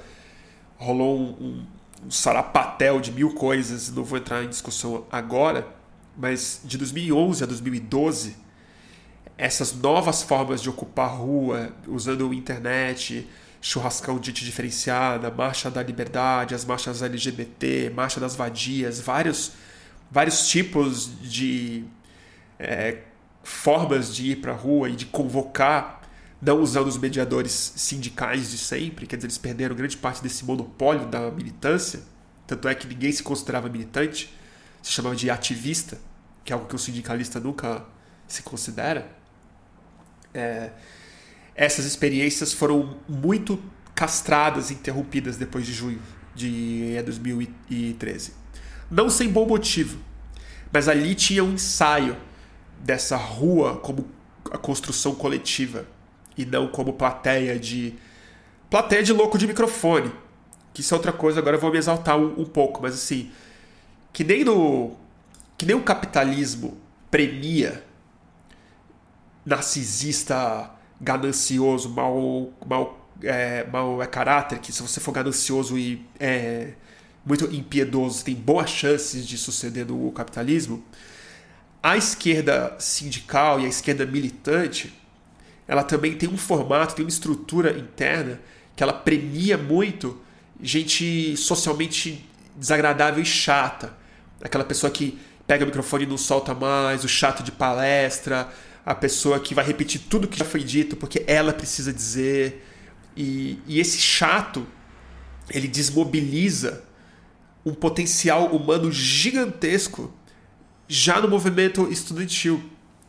[0.76, 1.66] rolou um, um,
[2.08, 5.66] um sarapatel de mil coisas, não vou entrar em discussão agora,
[6.18, 8.36] mas de 2011 a 2012,
[9.38, 13.26] essas novas formas de ocupar rua, usando internet,
[13.62, 19.52] churrascão gente diferenciada, marcha da liberdade, as marchas LGBT, marcha das vadias, vários,
[20.10, 21.84] vários tipos de
[22.58, 23.00] é,
[23.44, 26.02] formas de ir para a rua e de convocar,
[26.42, 31.06] não usando os mediadores sindicais de sempre, quer dizer, eles perderam grande parte desse monopólio
[31.08, 32.02] da militância,
[32.48, 34.34] tanto é que ninguém se considerava militante,
[34.82, 35.98] se chamava de ativista,
[36.46, 37.86] que é algo que o sindicalista nunca
[38.28, 39.10] se considera.
[40.34, 40.72] É,
[41.60, 43.62] essas experiências foram muito
[43.94, 46.02] castradas, interrompidas depois de junho
[46.34, 48.32] de 2013.
[48.90, 50.00] Não sem bom motivo,
[50.72, 52.16] mas ali tinha um ensaio
[52.80, 54.08] dessa rua como
[54.50, 55.86] a construção coletiva
[56.38, 57.94] e não como plateia de
[58.70, 60.14] plateia de louco de microfone.
[60.74, 63.30] Que isso é outra coisa, agora eu vou me exaltar um, um pouco, mas assim,
[64.14, 64.96] que nem no
[65.58, 66.78] que nem o capitalismo
[67.12, 67.84] premia
[69.46, 76.74] narcisista ganancioso, mal, mal, é, mal é caráter, que se você for ganancioso e é,
[77.26, 80.84] muito impiedoso, tem boas chances de suceder no capitalismo,
[81.82, 84.94] a esquerda sindical e a esquerda militante,
[85.68, 88.40] ela também tem um formato, tem uma estrutura interna
[88.76, 90.20] que ela premia muito
[90.62, 93.94] gente socialmente desagradável e chata.
[94.42, 98.50] Aquela pessoa que pega o microfone e não solta mais, o chato de palestra,
[98.90, 102.66] a pessoa que vai repetir tudo que já foi dito porque ela precisa dizer.
[103.16, 104.66] E, e esse chato,
[105.48, 106.84] ele desmobiliza
[107.64, 110.12] um potencial humano gigantesco
[110.88, 112.64] já no movimento estudantil.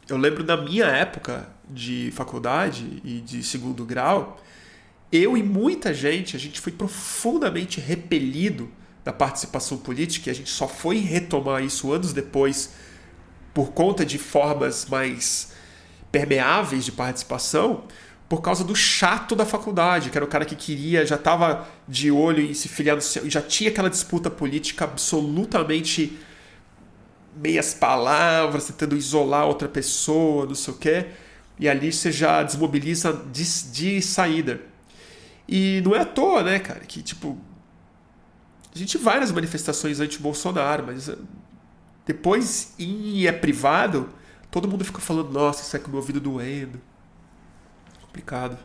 [0.06, 4.38] Eu lembro da minha época de faculdade e de segundo grau,
[5.10, 8.70] eu e muita gente, a gente foi profundamente repelido
[9.02, 12.74] da participação política e a gente só foi retomar isso anos depois
[13.54, 15.58] por conta de formas mais
[16.10, 17.84] permeáveis de participação
[18.28, 22.12] por causa do chato da faculdade, que era o cara que queria, já estava de
[22.12, 22.68] olho em se
[23.00, 26.16] seu, já tinha aquela disputa política absolutamente
[27.34, 31.06] meias palavras, tentando isolar outra pessoa, não sei o quê,
[31.58, 34.60] e ali você já desmobiliza de, de saída.
[35.48, 37.36] E não é à toa, né, cara, que tipo.
[38.72, 41.16] A gente vai nas manifestações anti-Bolsonaro, mas eh,
[42.06, 44.08] depois em é privado,
[44.50, 46.80] Todo mundo fica falando, nossa, isso é com o meu ouvido é doendo.
[48.02, 48.58] Complicado.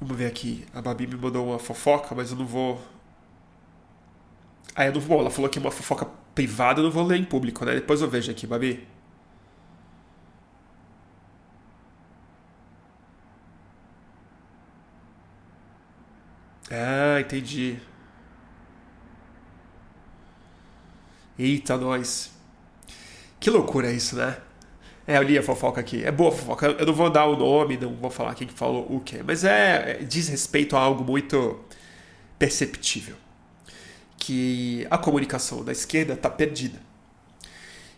[0.00, 0.64] Vamos ver aqui.
[0.72, 2.80] A Babi me mandou uma fofoca, mas eu não vou.
[4.74, 5.20] Ah, eu não vou.
[5.20, 7.74] Ela falou que é uma fofoca privada, eu não vou ler em público, né?
[7.74, 8.86] Depois eu vejo aqui, Babi.
[16.70, 17.78] Ah, entendi.
[21.38, 22.30] Eita, nós.
[23.38, 24.38] Que loucura isso, né?
[25.06, 26.04] É, eu li a fofoca aqui.
[26.04, 26.66] É boa fofoca.
[26.66, 29.22] Eu não vou dar o nome, não vou falar quem falou o quê.
[29.24, 31.60] Mas é, é diz respeito a algo muito
[32.38, 33.16] perceptível.
[34.18, 36.80] Que a comunicação da esquerda está perdida.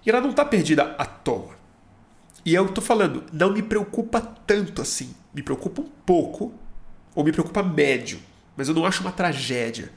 [0.05, 1.57] E ela não está perdida à toa.
[2.45, 5.15] E eu tô falando, não me preocupa tanto assim.
[5.35, 6.53] Me preocupa um pouco,
[7.15, 8.19] ou me preocupa médio.
[8.59, 9.89] Mas eu não acho uma tragédia.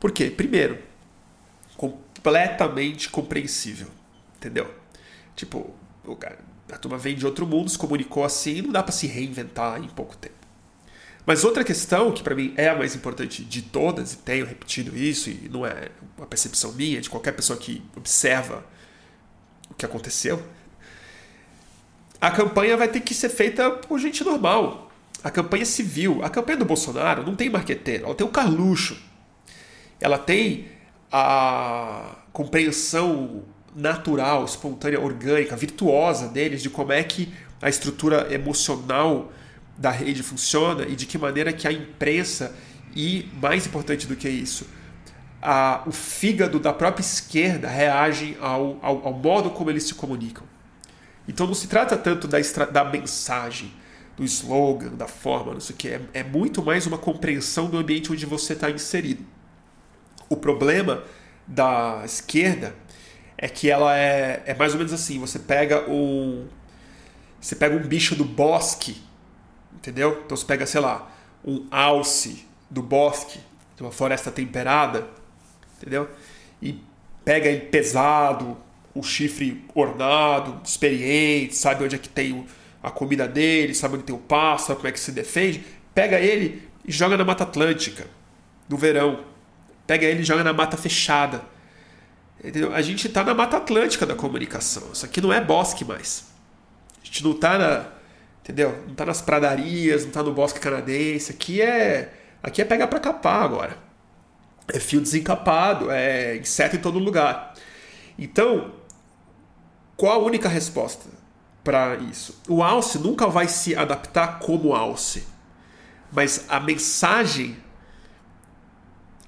[0.00, 0.28] Por quê?
[0.28, 0.76] Primeiro,
[1.76, 3.86] completamente compreensível.
[4.36, 4.74] Entendeu?
[5.36, 5.72] Tipo,
[6.04, 6.40] o cara,
[6.72, 9.86] a turma vem de outro mundo, se comunicou assim, não dá para se reinventar em
[9.86, 10.34] pouco tempo.
[11.24, 14.96] Mas outra questão, que para mim é a mais importante de todas, e tenho repetido
[14.98, 18.66] isso, e não é uma percepção minha, de qualquer pessoa que observa
[19.70, 20.42] o que aconteceu,
[22.20, 24.87] a campanha vai ter que ser feita por gente normal.
[25.28, 28.96] A campanha civil, a campanha do Bolsonaro não tem marqueteiro, ela tem o Carluxo.
[30.00, 30.68] Ela tem
[31.12, 33.44] a compreensão
[33.76, 39.30] natural, espontânea, orgânica, virtuosa deles de como é que a estrutura emocional
[39.76, 42.56] da rede funciona e de que maneira que a imprensa
[42.96, 44.66] e, mais importante do que isso,
[45.42, 50.46] a, o fígado da própria esquerda reagem ao, ao, ao, modo como eles se comunicam.
[51.28, 52.38] Então não se trata tanto da,
[52.72, 53.70] da mensagem,
[54.18, 55.88] do slogan, da forma, não sei o que.
[55.88, 59.24] É, é muito mais uma compreensão do ambiente onde você está inserido.
[60.28, 61.04] O problema
[61.46, 62.74] da esquerda
[63.38, 66.48] é que ela é, é mais ou menos assim: você pega um.
[67.40, 69.00] Você pega um bicho do bosque,
[69.72, 70.22] entendeu?
[70.26, 71.08] Então você pega, sei lá,
[71.44, 73.38] um alce do bosque,
[73.76, 75.08] de uma floresta temperada,
[75.76, 76.10] entendeu?
[76.60, 76.82] E
[77.24, 78.56] pega ele pesado,
[78.92, 82.44] o chifre ornado, experiente, sabe onde é que tem
[82.88, 85.64] a comida dele, sabe onde tem o pássaro, como é que se defende.
[85.94, 88.06] Pega ele e joga na Mata Atlântica,
[88.68, 89.24] no verão.
[89.86, 91.42] Pega ele e joga na mata fechada
[92.42, 92.72] Entendeu?
[92.72, 94.90] A gente está na Mata Atlântica da comunicação.
[94.92, 96.26] Isso aqui não é bosque mais.
[97.02, 97.86] A gente não está na,
[98.42, 98.82] entendeu?
[98.84, 101.32] Não está nas pradarias, não está no bosque canadense.
[101.32, 102.12] Aqui é,
[102.42, 103.76] aqui é pegar para capar agora.
[104.72, 107.54] É fio desencapado, é inseto em todo lugar.
[108.16, 108.72] Então,
[109.96, 111.08] qual a única resposta
[111.68, 112.40] para isso?
[112.48, 115.24] O alce nunca vai se adaptar como alce,
[116.10, 117.58] mas a mensagem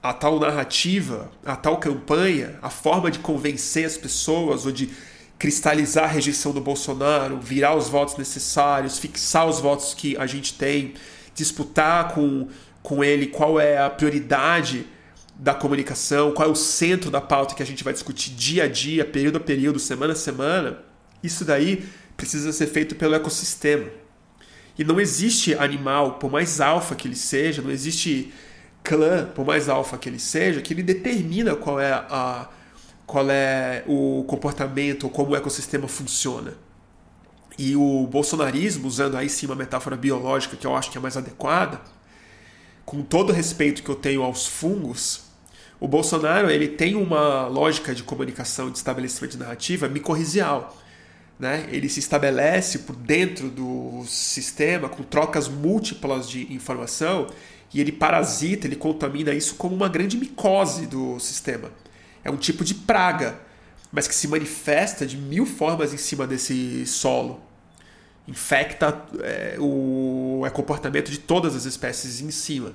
[0.03, 4.89] a tal narrativa, a tal campanha, a forma de convencer as pessoas ou de
[5.39, 10.55] cristalizar a rejeição do Bolsonaro, virar os votos necessários, fixar os votos que a gente
[10.55, 10.95] tem,
[11.35, 12.49] disputar com,
[12.83, 14.87] com ele qual é a prioridade
[15.35, 18.69] da comunicação, qual é o centro da pauta que a gente vai discutir dia a
[18.69, 20.79] dia, período a período, semana a semana,
[21.23, 21.87] isso daí
[22.21, 23.87] precisa ser feito pelo ecossistema.
[24.79, 28.31] E não existe animal, por mais alfa que ele seja, não existe
[28.85, 32.49] clã, por mais alfa que ele seja, que ele determina qual é a
[33.07, 36.55] qual é o comportamento, como o ecossistema funciona.
[37.59, 41.17] E o bolsonarismo, usando aí sim uma metáfora biológica que eu acho que é mais
[41.17, 41.81] adequada,
[42.85, 45.23] com todo o respeito que eu tenho aos fungos,
[45.81, 50.77] o Bolsonaro ele tem uma lógica de comunicação, de estabelecimento de narrativa micorrizial.
[51.41, 51.67] Né?
[51.71, 57.29] Ele se estabelece por dentro do sistema com trocas múltiplas de informação
[57.73, 61.73] e ele parasita, ele contamina isso como uma grande micose do sistema.
[62.23, 63.41] É um tipo de praga,
[63.91, 67.41] mas que se manifesta de mil formas em cima desse solo.
[68.29, 72.75] Infecta é, o é comportamento de todas as espécies em cima.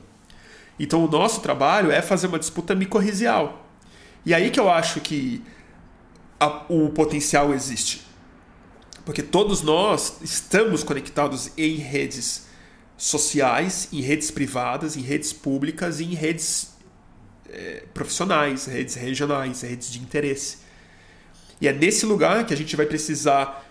[0.79, 3.63] Então o nosso trabalho é fazer uma disputa micorrizial.
[4.25, 5.43] E aí que eu acho que
[6.39, 8.04] a, o potencial existe.
[9.05, 12.47] Porque todos nós estamos conectados em redes
[12.97, 16.75] sociais, em redes privadas, em redes públicas e em redes
[17.49, 20.57] é, profissionais, redes regionais, redes de interesse.
[21.61, 23.63] E é nesse lugar que a gente vai precisar,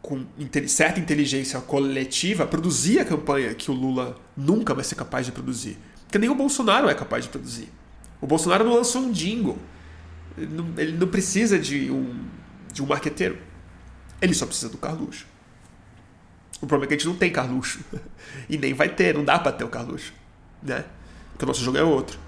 [0.00, 0.24] com
[0.66, 5.76] certa inteligência coletiva, produzir a campanha que o Lula nunca vai ser capaz de produzir.
[6.04, 7.68] Porque nem o Bolsonaro é capaz de produzir.
[8.20, 9.58] O Bolsonaro não lançou um jingle.
[10.36, 12.24] Ele não, ele não precisa de um,
[12.72, 13.47] de um marqueteiro.
[14.20, 15.26] Ele só precisa do Carluxo.
[16.60, 17.80] O problema é que a gente não tem Carluxo.
[18.48, 20.12] e nem vai ter, não dá para ter o Carluxo.
[20.62, 20.84] Né?
[21.30, 22.18] Porque o nosso jogo é outro.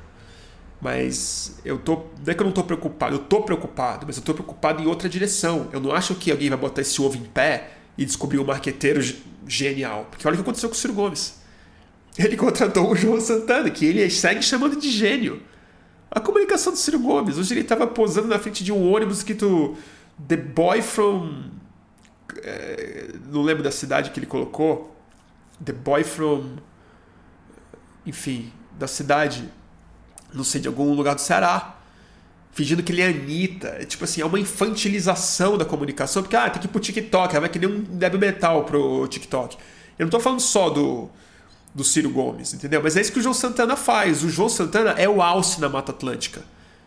[0.80, 1.96] Mas eu tô.
[1.96, 4.86] Não é que eu não tô preocupado, eu tô preocupado, mas eu tô preocupado em
[4.86, 5.68] outra direção.
[5.72, 9.00] Eu não acho que alguém vai botar esse ovo em pé e descobrir um marqueteiro
[9.46, 10.06] genial.
[10.10, 11.38] Porque olha o que aconteceu com o Ciro Gomes.
[12.18, 15.42] Ele contratou o João Santana, que ele segue chamando de gênio.
[16.10, 17.38] A comunicação do Ciro Gomes.
[17.38, 19.76] Hoje ele estava posando na frente de um ônibus escrito
[20.26, 21.44] The Boy from.
[22.42, 24.96] É, não lembro da cidade que ele colocou.
[25.64, 26.56] The Boy from.
[28.06, 29.48] Enfim, da cidade.
[30.32, 31.76] Não sei, de algum lugar do Ceará.
[32.52, 33.68] Fingindo que ele é Anitta.
[33.68, 36.22] É, tipo assim, é uma infantilização da comunicação.
[36.22, 37.38] Porque, ah, tem que ir pro TikTok.
[37.38, 39.56] Vai que nem um débil metal pro TikTok.
[39.98, 41.10] Eu não tô falando só do
[41.74, 42.82] do Ciro Gomes, entendeu?
[42.82, 44.24] Mas é isso que o João Santana faz.
[44.24, 46.42] O João Santana é o alce na Mata Atlântica,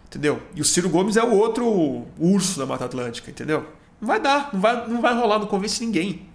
[0.07, 0.41] entendeu?
[0.55, 3.65] E o Ciro Gomes é o outro urso na Mata Atlântica, entendeu?
[4.03, 6.29] Não vai dar, não vai, não vai rolar, não convence ninguém.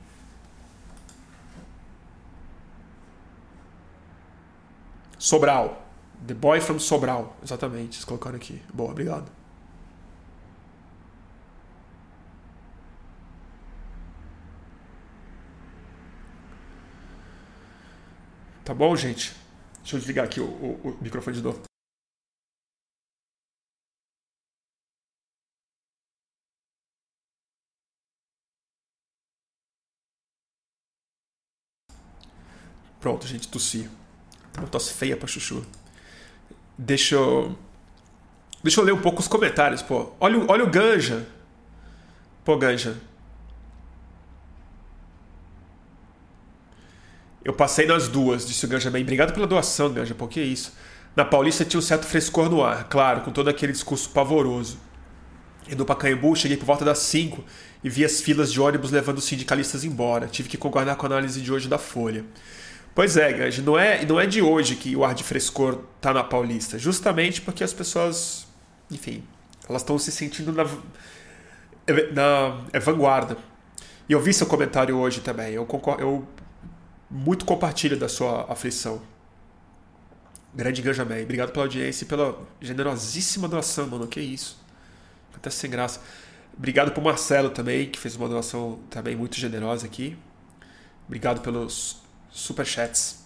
[5.19, 5.87] Sobral.
[6.27, 7.37] The Boy from Sobral.
[7.43, 8.63] Exatamente, eles colocaram aqui.
[8.73, 9.31] Boa, obrigado.
[18.65, 19.37] Tá bom, gente?
[19.83, 21.68] Deixa eu desligar aqui o, o, o microfone de novo.
[33.01, 33.89] Pronto, gente, tossi.
[34.53, 35.65] Tá uma tosse feia pra chuchu.
[36.77, 37.57] Deixa eu.
[38.63, 40.13] Deixa eu ler um pouco os comentários, pô.
[40.19, 41.27] Olha, olha o Ganja.
[42.45, 42.97] Pô, Ganja.
[47.45, 49.03] Eu passei nas duas, disse o Ganja bem.
[49.03, 50.73] Obrigado pela doação, Ganja, por que isso?
[51.17, 54.79] Na Paulista tinha um certo frescor no ar, claro, com todo aquele discurso pavoroso.
[55.69, 57.45] E no Pacaembu cheguei por volta das 5
[57.83, 60.27] e vi as filas de ônibus levando os sindicalistas embora.
[60.27, 62.25] Tive que concordar com a análise de hoje da Folha.
[62.99, 66.13] Pois é, Ganja, não é, não é de hoje que o ar de frescor tá
[66.13, 66.81] na Paulista.
[66.81, 68.45] Justamente porque as pessoas,
[68.91, 69.23] enfim,
[69.69, 73.37] elas estão se sentindo na, na é, vanguarda.
[74.09, 75.53] E eu vi seu comentário hoje também.
[75.53, 76.27] Eu, concordo, eu
[77.09, 79.01] muito compartilho da sua aflição.
[80.53, 84.09] Grande Ganjamé, obrigado pela audiência e pela generosíssima doação, mano.
[84.09, 84.61] Que isso.
[85.37, 86.01] Até sem graça.
[86.53, 90.19] Obrigado pro Marcelo também, que fez uma doação também muito generosa aqui.
[91.07, 93.19] Obrigado pelos superchats.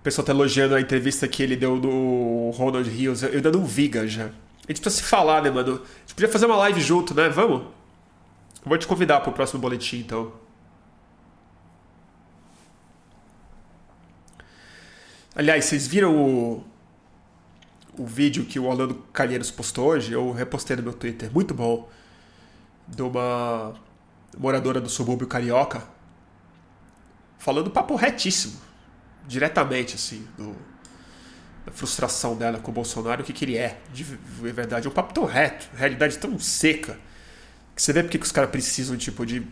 [0.00, 3.22] O pessoal tá elogiando a entrevista que ele deu do Ronald Rios.
[3.22, 4.26] Eu ainda não vi, já.
[4.26, 5.74] A gente precisa se falar, né, mano?
[5.74, 7.28] A gente podia fazer uma live junto, né?
[7.28, 7.62] Vamos?
[7.62, 10.32] Eu vou te convidar pro próximo boletim, então.
[15.34, 16.64] Aliás, vocês viram o,
[17.96, 20.12] o vídeo que o Orlando Calheiros postou hoje?
[20.12, 21.30] Eu repostei no meu Twitter.
[21.32, 21.88] Muito bom.
[22.86, 23.74] De uma
[24.38, 25.82] moradora do subúrbio carioca.
[27.38, 28.60] Falando papo retíssimo.
[29.26, 30.26] Diretamente, assim.
[30.36, 30.56] Do,
[31.66, 33.22] da frustração dela com o Bolsonaro.
[33.22, 34.86] O que, que ele é, de verdade.
[34.86, 35.68] É um papo tão reto.
[35.74, 36.98] Realidade tão seca.
[37.74, 39.46] Que você vê porque que os caras precisam, tipo, de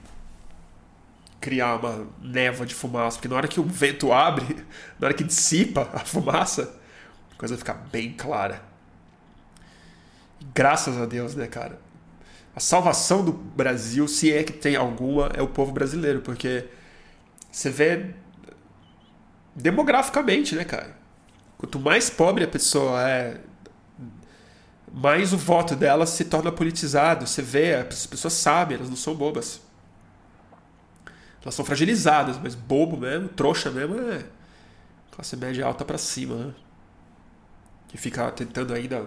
[1.40, 4.66] criar uma névoa de fumaça, porque na hora que o vento abre,
[4.98, 6.76] na hora que dissipa a fumaça,
[7.32, 8.62] a coisa fica bem clara.
[10.52, 11.78] Graças a Deus, né, cara?
[12.56, 16.64] A salvação do Brasil, se é que tem alguma, é o povo brasileiro, porque
[17.52, 18.14] você vê
[19.54, 20.96] demograficamente, né, cara?
[21.58, 23.40] Quanto mais pobre a pessoa é,
[24.92, 27.26] mais o voto dela se torna politizado.
[27.26, 29.60] Você vê, as pessoas sabem, elas não são bobas.
[31.42, 34.24] Elas são fragilizadas, mas bobo mesmo, trouxa mesmo é
[35.10, 36.54] classe média alta para cima, né?
[37.88, 39.06] Que fica tentando ainda,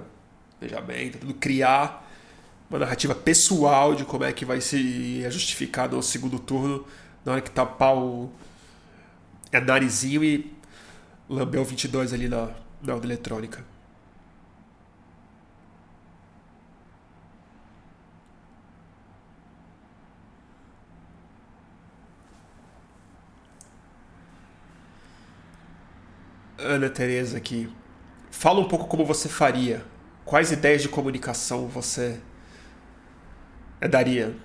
[0.59, 2.08] veja bem, tentando criar
[2.69, 6.85] uma narrativa pessoal de como é que vai se justificar no segundo turno,
[7.25, 8.29] na hora que tapar o
[9.51, 10.53] é narizinho e
[11.27, 12.49] lamber o 22 ali na,
[12.81, 13.63] na urna eletrônica.
[26.59, 27.69] Ana Tereza aqui.
[28.29, 29.83] Fala um pouco como você faria.
[30.25, 32.19] Quais ideias de comunicação você
[33.87, 34.35] daria?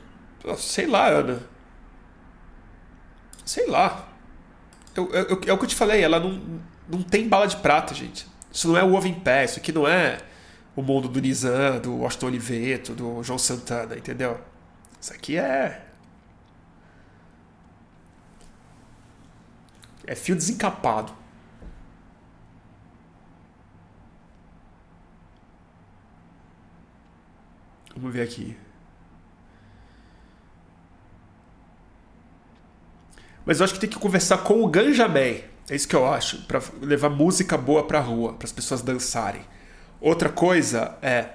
[0.57, 1.41] Sei lá, Ana.
[3.45, 4.09] Sei lá.
[4.95, 6.41] Eu, eu, é o que eu te falei, ela não,
[6.89, 8.27] não tem bala de prata, gente.
[8.53, 10.21] Isso não é o ovo em pé, isso aqui não é
[10.77, 14.41] o mundo do Nizam, do Washington Oliveto, do João Santana, entendeu?
[15.01, 15.85] Isso aqui é.
[20.07, 21.13] É fio desencapado.
[27.97, 28.57] Vamos ver aqui.
[33.45, 35.43] Mas eu acho que tem que conversar com o Ganjamin.
[35.69, 38.83] É isso que eu acho, para levar música boa para a rua, para as pessoas
[38.83, 39.43] dançarem.
[40.01, 41.31] Outra coisa é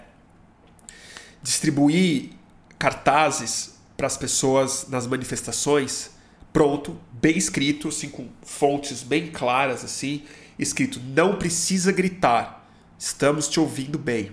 [1.41, 2.32] distribuir
[2.78, 6.12] cartazes para as pessoas nas manifestações
[6.51, 10.24] pronto, bem escrito, assim, com fontes bem claras, assim,
[10.57, 14.32] escrito: não precisa gritar, estamos te ouvindo bem.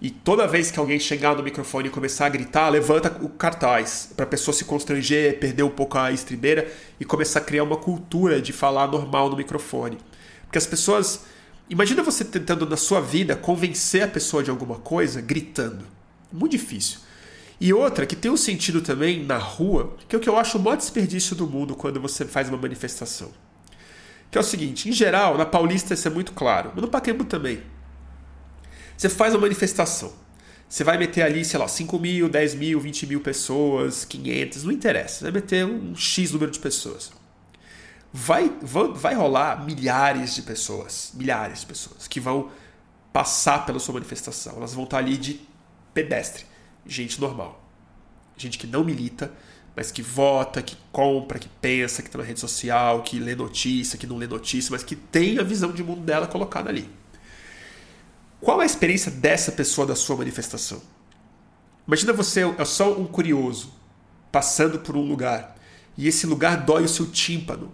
[0.00, 4.10] E toda vez que alguém chegar no microfone e começar a gritar, levanta o cartaz
[4.14, 6.70] para a pessoa se constranger, perder um pouco a estribeira
[7.00, 9.98] e começar a criar uma cultura de falar normal no microfone.
[10.44, 11.24] Porque as pessoas.
[11.68, 15.84] Imagina você tentando na sua vida convencer a pessoa de alguma coisa gritando.
[16.32, 17.00] Muito difícil.
[17.60, 20.56] E outra que tem um sentido também na rua, que é o que eu acho
[20.56, 23.32] o maior desperdício do mundo quando você faz uma manifestação.
[24.30, 27.24] Que é o seguinte, em geral, na Paulista isso é muito claro, mas no Pacaembu
[27.24, 27.60] também.
[28.98, 30.12] Você faz uma manifestação.
[30.68, 34.72] Você vai meter ali, sei lá, 5 mil, 10 mil, 20 mil pessoas, 500, não
[34.72, 35.20] interessa.
[35.20, 37.10] Você vai meter um X número de pessoas.
[38.12, 42.50] Vai, vai, vai rolar milhares de pessoas, milhares de pessoas que vão
[43.12, 44.56] passar pela sua manifestação.
[44.56, 45.40] Elas vão estar ali de
[45.94, 46.44] pedestre
[46.88, 47.62] gente normal.
[48.36, 49.32] Gente que não milita,
[49.76, 53.98] mas que vota, que compra, que pensa, que está na rede social, que lê notícia,
[53.98, 56.88] que não lê notícia, mas que tem a visão de mundo dela colocada ali.
[58.40, 60.80] Qual é a experiência dessa pessoa da sua manifestação?
[61.86, 63.72] Imagina você é só um curioso
[64.30, 65.56] passando por um lugar
[65.96, 67.72] e esse lugar dói o seu tímpano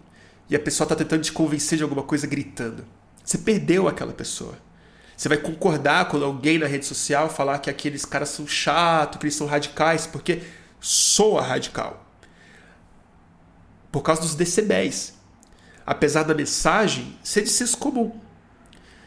[0.49, 2.85] e a pessoa está tentando te convencer de alguma coisa gritando.
[3.25, 4.59] Você perdeu aquela pessoa.
[5.17, 9.27] Você vai concordar quando alguém na rede social falar que aqueles caras são chatos, que
[9.27, 10.43] eles são radicais, porque
[10.81, 12.05] soa radical.
[13.93, 15.15] Por causa dos decibéis.
[15.87, 18.19] Apesar da mensagem ser de senso comum.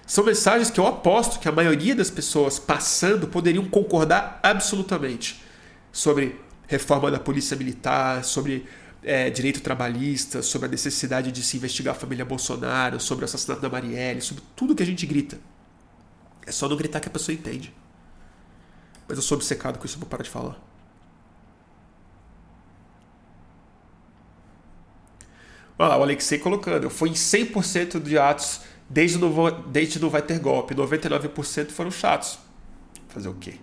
[0.08, 5.44] São mensagens que eu aposto que a maioria das pessoas passando poderiam concordar absolutamente
[5.92, 8.66] sobre reforma da polícia militar, sobre
[9.04, 13.62] é, direito trabalhista, sobre a necessidade de se investigar a família Bolsonaro, sobre o assassinato
[13.62, 15.38] da Marielle, sobre tudo que a gente grita.
[16.46, 17.74] É só não gritar que a pessoa entende.
[19.10, 20.58] Mas eu sou obcecado com isso, vou parar de falar.
[25.78, 26.86] Olha lá, o Alexei colocando.
[26.86, 30.74] Eu fui em 100% de atos desde não, desde não vai ter golpe.
[30.74, 32.40] 99% foram chatos.
[33.08, 33.56] Fazer o quê?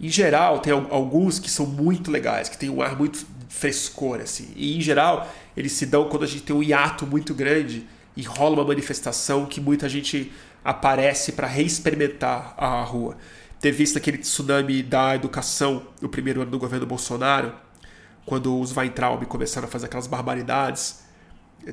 [0.00, 4.52] Em geral, tem alguns que são muito legais, que tem um ar muito frescor, assim.
[4.56, 7.86] E em geral, eles se dão quando a gente tem um hiato muito grande
[8.16, 10.32] e rola uma manifestação que muita gente
[10.64, 13.16] aparece para reexperimentar a rua.
[13.60, 17.54] Ter visto aquele tsunami da educação no primeiro ano do governo Bolsonaro,
[18.24, 21.02] quando os Weintraub começaram a fazer aquelas barbaridades,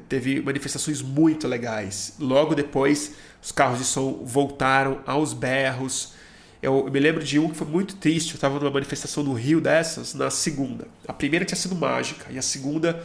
[0.07, 2.15] teve manifestações muito legais.
[2.19, 6.13] Logo depois, os carros de som voltaram aos berros.
[6.61, 8.31] Eu, me lembro de um que foi muito triste.
[8.31, 10.87] Eu estava numa manifestação no Rio dessas, na segunda.
[11.07, 13.03] A primeira tinha sido mágica, e a segunda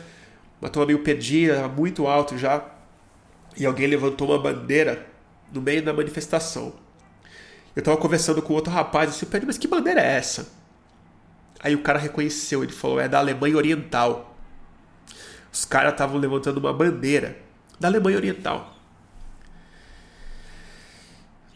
[0.64, 2.64] uma turma meio perdida, muito alto já,
[3.54, 5.06] e alguém levantou uma bandeira
[5.52, 6.72] no meio da manifestação.
[7.76, 10.48] Eu estava conversando com outro rapaz, eu disse, mas que bandeira é essa?
[11.64, 14.36] Aí o cara reconheceu, ele falou, é da Alemanha Oriental.
[15.50, 17.38] Os caras estavam levantando uma bandeira
[17.80, 18.76] da Alemanha Oriental.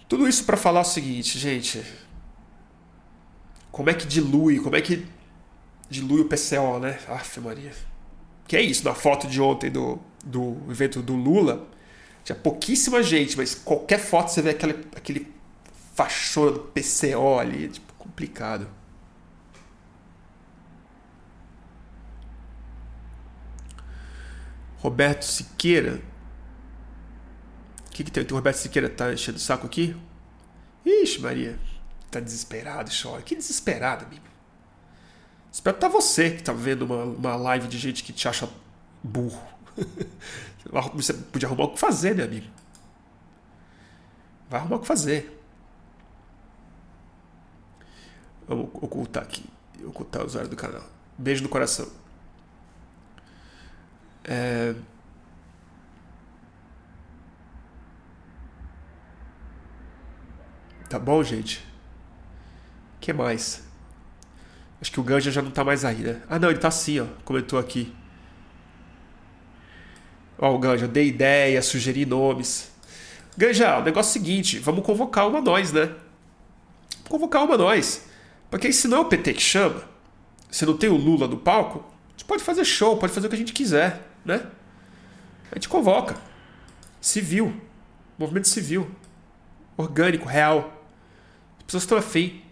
[0.08, 1.84] Tudo isso para falar o seguinte, gente.
[3.70, 5.06] Como é que dilui, como é que
[5.90, 6.98] dilui o PCO, né?
[7.06, 7.72] Aff, Maria.
[8.46, 11.68] Que é isso, na foto de ontem do, do evento do Lula,
[12.24, 15.30] tinha pouquíssima gente, mas qualquer foto você vê aquele, aquele
[15.94, 18.77] fachona do PCO ali, tipo, complicado.
[24.78, 26.00] Roberto Siqueira.
[27.86, 28.24] O que, que tem?
[28.24, 29.96] O Roberto Siqueira tá enchendo o saco aqui?
[30.84, 31.58] Ixi, Maria.
[32.10, 33.22] Tá desesperado, chora.
[33.22, 34.24] Que desesperado, amigo.
[35.52, 38.48] Espero que tá você que tá vendo uma, uma live de gente que te acha
[39.02, 39.42] burro.
[40.94, 42.46] Você podia arrumar o que fazer, meu amigo.
[44.50, 45.40] Vai arrumar o que fazer.
[48.46, 49.44] Vamos ocultar aqui.
[49.84, 50.84] Ocultar o usuário do canal.
[51.16, 51.88] Beijo no coração.
[54.28, 54.74] É...
[60.90, 61.66] Tá bom, gente?
[63.00, 63.66] Que mais?
[64.80, 66.22] Acho que o Ganja já não tá mais aí, né?
[66.28, 67.06] Ah, não, ele tá assim, ó.
[67.24, 67.92] Comentou aqui.
[70.38, 72.70] Ó, o Ganja, dei ideia, sugeri nomes.
[73.36, 75.94] Ganja, o negócio é o seguinte: vamos convocar uma nós, né?
[77.08, 78.06] Convocar uma nós.
[78.50, 79.82] Porque se não é o PT que chama,
[80.50, 83.30] se não tem o Lula no palco, a gente pode fazer show, pode fazer o
[83.30, 84.46] que a gente quiser, né?
[85.50, 86.16] A gente convoca.
[87.00, 87.54] Civil.
[88.18, 88.88] Movimento civil.
[89.76, 90.84] Orgânico, real.
[91.58, 92.42] As pessoas estão afim.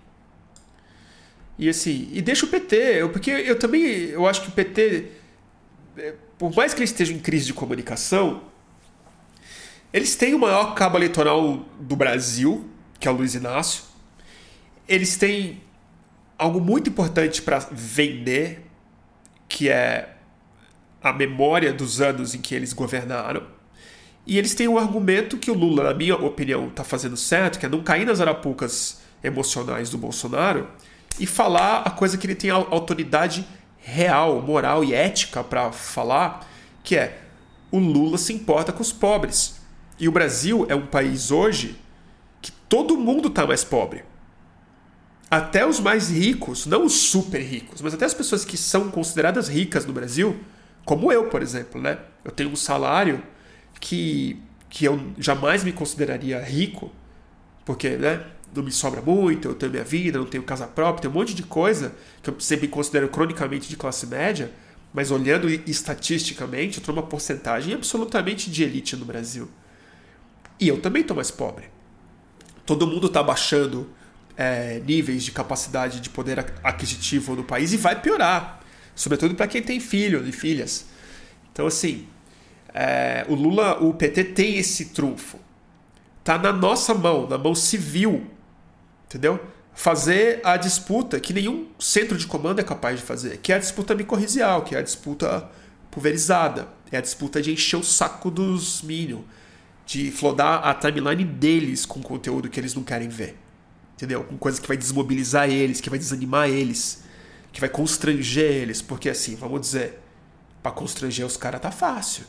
[1.58, 5.10] E assim, e deixa o PT, porque eu também eu acho que o PT,
[5.96, 8.42] é, por mais que eles estejam em crise de comunicação,
[9.90, 12.68] eles têm o maior cabo eleitoral do Brasil,
[13.00, 13.84] que é o Luiz Inácio.
[14.86, 15.62] Eles têm
[16.38, 18.66] algo muito importante para vender,
[19.48, 20.15] que é
[21.03, 23.42] a memória dos anos em que eles governaram.
[24.26, 27.66] E eles têm um argumento que o Lula, na minha opinião, está fazendo certo, que
[27.66, 30.68] é não cair nas arapucas emocionais do Bolsonaro
[31.18, 33.47] e falar a coisa que ele tem autoridade
[33.78, 36.44] real, moral e ética para falar,
[36.82, 37.22] que é
[37.70, 39.61] o Lula se importa com os pobres.
[39.99, 41.76] E o Brasil é um país hoje
[42.42, 44.05] que todo mundo está mais pobre.
[45.30, 49.49] Até os mais ricos, não os super ricos, mas até as pessoas que são consideradas
[49.49, 50.38] ricas no Brasil,
[50.87, 51.99] como eu, por exemplo, né?
[52.24, 53.20] Eu tenho um salário
[53.80, 56.93] que, que eu jamais me consideraria rico,
[57.64, 58.24] porque, né?
[58.55, 61.34] Não me sobra muito, eu tenho minha vida, não tenho casa própria, tem um monte
[61.34, 64.51] de coisa que eu sempre considero cronicamente de classe média,
[64.95, 69.51] mas olhando estatisticamente, eu estou numa porcentagem absolutamente de elite no Brasil.
[70.59, 71.66] E eu também estou mais pobre.
[72.64, 73.91] Todo mundo está baixando
[74.37, 78.55] é, níveis de capacidade de poder aquisitivo no país e vai piorar,
[78.97, 80.86] sobretudo para quem tem filho e filhas.
[81.53, 82.09] Então, assim,
[82.74, 85.38] é, o Lula, o PT tem esse trunfo.
[86.24, 88.26] Tá na nossa mão, na mão civil,
[89.07, 89.38] entendeu?
[89.72, 93.59] Fazer a disputa que nenhum centro de comando é capaz de fazer, que é a
[93.59, 95.49] disputa micorrizial, que é a disputa
[95.90, 99.24] pulverizada, é a disputa de encher o saco dos Minions,
[99.86, 103.36] de flodar a timeline deles com conteúdo que eles não querem ver.
[103.94, 104.24] Entendeu?
[104.24, 107.05] Com coisa que vai desmobilizar eles, que vai desanimar eles,
[107.57, 108.82] que vai constranger eles.
[108.82, 109.98] Porque assim, vamos dizer,
[110.62, 112.24] para constranger os caras tá fácil.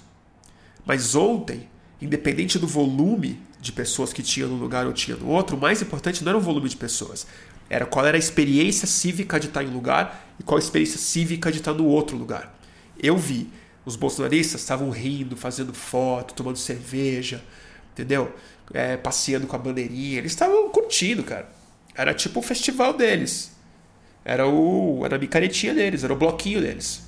[0.86, 1.68] Mas ontem,
[2.02, 5.82] independente do volume de pessoas que tinha num lugar ou tinha no outro, o mais
[5.82, 7.28] importante não era o volume de pessoas.
[7.70, 10.98] Era qual era a experiência cívica de estar em um lugar e qual a experiência
[10.98, 12.58] cívica de estar no outro lugar.
[12.98, 13.50] Eu vi
[13.86, 17.44] os bolsonaristas estavam rindo, fazendo foto, tomando cerveja,
[17.92, 18.34] entendeu?
[18.74, 20.20] É, passeando com a bandeirinha.
[20.20, 21.50] Eles estavam curtindo, cara.
[21.94, 23.57] Era tipo o festival deles.
[24.28, 25.06] Era o.
[25.06, 27.02] Era a micaretinha deles, era o bloquinho deles.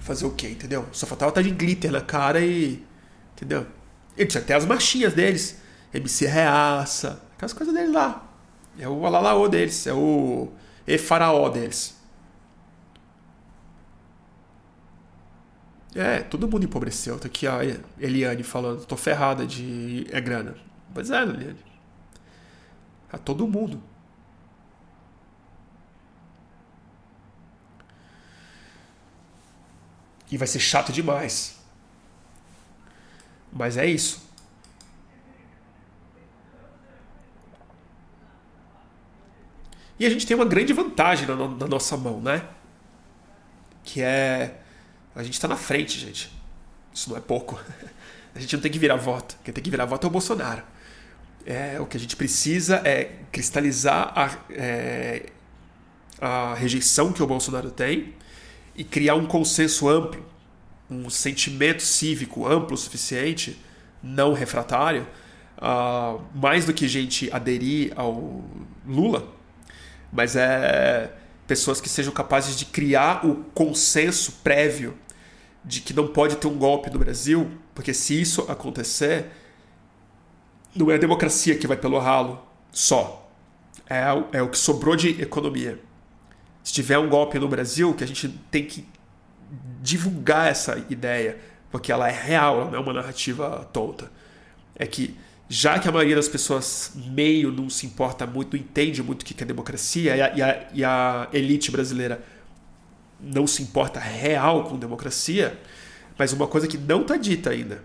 [0.00, 0.88] Fazer o quê, entendeu?
[0.92, 2.82] Só faltava estar de glitter na cara e.
[3.36, 3.66] Entendeu?
[4.16, 5.60] E tinha até as marchinhas deles.
[5.92, 8.26] MC Reaça, aquelas coisas deles lá.
[8.78, 10.50] É o Alalaô deles, é o
[10.86, 11.94] E Faraó deles.
[15.94, 17.18] É, todo mundo empobreceu.
[17.18, 17.58] Tá aqui a
[17.98, 20.54] Eliane falando, tô ferrada de é grana.
[20.94, 21.58] Pois é, Eliane.
[23.12, 23.89] A todo mundo.
[30.30, 31.56] E vai ser chato demais.
[33.52, 34.28] Mas é isso.
[39.98, 42.48] E a gente tem uma grande vantagem na, na nossa mão, né?
[43.84, 44.60] Que é
[45.14, 46.32] a gente está na frente, gente.
[46.92, 47.60] Isso não é pouco.
[48.32, 49.36] A gente não tem que virar voto.
[49.42, 50.62] Quem tem que virar voto é o Bolsonaro.
[51.44, 55.26] É, o que a gente precisa é cristalizar a, é,
[56.20, 58.14] a rejeição que o Bolsonaro tem
[58.74, 60.24] e criar um consenso amplo,
[60.90, 63.60] um sentimento cívico amplo o suficiente,
[64.02, 65.06] não refratário,
[65.58, 68.44] uh, mais do que gente aderir ao
[68.86, 69.28] Lula,
[70.12, 71.12] mas é
[71.46, 74.96] pessoas que sejam capazes de criar o consenso prévio
[75.64, 79.26] de que não pode ter um golpe no Brasil, porque se isso acontecer,
[80.74, 82.40] não é a democracia que vai pelo ralo
[82.72, 83.28] só.
[83.88, 84.02] É,
[84.38, 85.80] é o que sobrou de economia.
[86.70, 88.86] Se tiver um golpe no Brasil, que a gente tem que
[89.82, 91.36] divulgar essa ideia,
[91.68, 94.08] porque ela é real, ela não é uma narrativa tonta.
[94.76, 95.16] É que
[95.48, 99.24] já que a maioria das pessoas meio não se importa muito, não entende muito o
[99.24, 102.24] que é democracia, e a, e a, e a elite brasileira
[103.20, 105.58] não se importa real com democracia,
[106.16, 107.82] mas uma coisa que não está dita ainda.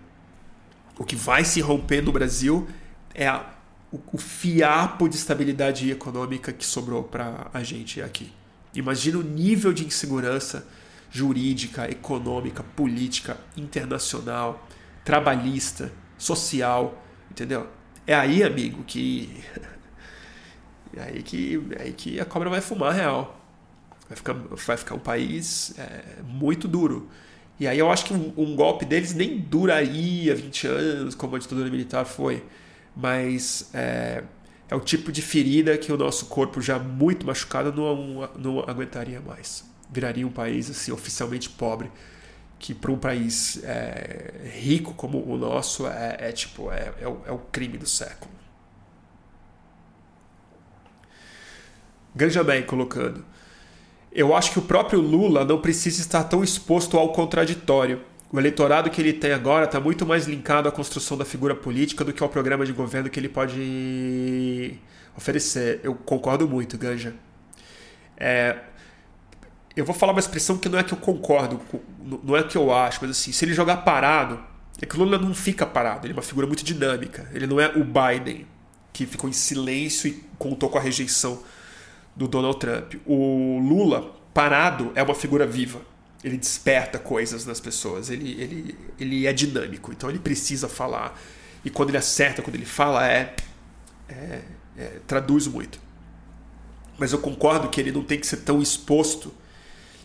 [0.96, 2.68] O que vai se romper no Brasil
[3.12, 3.44] é a,
[3.90, 8.32] o, o fiapo de estabilidade econômica que sobrou para a gente aqui.
[8.78, 10.66] Imagina o nível de insegurança
[11.10, 14.68] jurídica, econômica, política, internacional,
[15.04, 17.02] trabalhista, social
[17.36, 17.66] Entendeu?
[18.06, 19.30] É aí, amigo, que.
[20.96, 23.38] É aí que, é aí que a cobra vai fumar real.
[24.08, 27.10] Vai ficar, vai ficar um país é, muito duro.
[27.60, 31.38] E aí eu acho que um, um, golpe deles nem duraria 20 anos, como a
[31.38, 32.42] ditadura militar foi.
[32.96, 34.22] Mas é,
[34.68, 39.20] é o tipo de ferida que o nosso corpo, já muito machucado, não, não aguentaria
[39.20, 39.64] mais.
[39.90, 41.90] Viraria um país assim, oficialmente pobre
[42.58, 47.20] que para um país é, rico como o nosso é, é tipo é, é, o,
[47.26, 48.30] é, o, crime do século.
[52.14, 53.24] Ganjamin colocando.
[54.10, 58.00] Eu acho que o próprio Lula não precisa estar tão exposto ao contraditório.
[58.30, 62.04] O eleitorado que ele tem agora está muito mais linkado à construção da figura política
[62.04, 64.78] do que ao programa de governo que ele pode
[65.16, 65.80] oferecer.
[65.82, 67.14] Eu concordo muito, Ganja.
[68.16, 68.56] É,
[69.76, 71.60] eu vou falar uma expressão que não é que eu concordo,
[72.24, 74.40] não é que eu acho, mas assim, se ele jogar parado,
[74.80, 77.30] é que o Lula não fica parado, ele é uma figura muito dinâmica.
[77.32, 78.46] Ele não é o Biden,
[78.92, 81.42] que ficou em silêncio e contou com a rejeição
[82.14, 82.94] do Donald Trump.
[83.06, 85.80] O Lula, parado, é uma figura viva.
[86.24, 91.20] Ele desperta coisas nas pessoas, ele, ele, ele é dinâmico, então ele precisa falar.
[91.64, 93.34] E quando ele acerta, quando ele fala, é,
[94.08, 94.40] é,
[94.76, 95.78] é traduz muito.
[96.98, 99.32] Mas eu concordo que ele não tem que ser tão exposto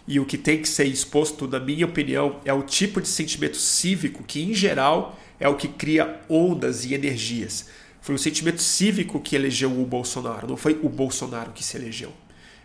[0.07, 3.57] e o que tem que ser exposto, na minha opinião, é o tipo de sentimento
[3.57, 7.67] cívico que, em geral, é o que cria ondas e energias.
[8.01, 12.11] Foi o sentimento cívico que elegeu o Bolsonaro, não foi o Bolsonaro que se elegeu.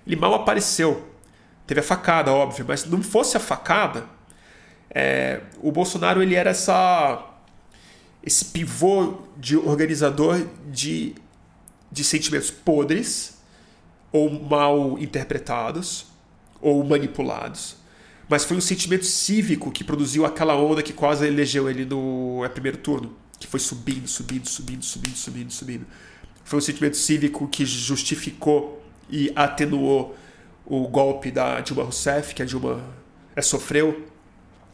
[0.06, 1.14] Ele mal apareceu.
[1.66, 4.04] Teve a facada, óbvio, mas se não fosse a facada,
[4.90, 7.32] é, o Bolsonaro ele era essa
[8.22, 11.14] esse pivô de organizador de,
[11.92, 13.38] de sentimentos podres
[14.10, 16.06] ou mal interpretados
[16.60, 17.76] ou manipulados.
[18.28, 22.48] Mas foi um sentimento cívico que produziu aquela onda que quase elegeu ele no é,
[22.48, 25.86] primeiro turno, que foi subindo, subindo, subindo, subindo, subindo, subindo.
[26.42, 30.16] Foi um sentimento cívico que justificou e atenuou
[30.66, 32.82] o golpe da Dilma Rousseff, que a Dilma
[33.34, 34.06] é, sofreu.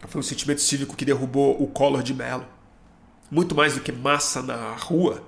[0.09, 2.47] Foi um sentimento cívico que derrubou o Collor de Mello.
[3.31, 5.23] Muito mais do que massa na rua.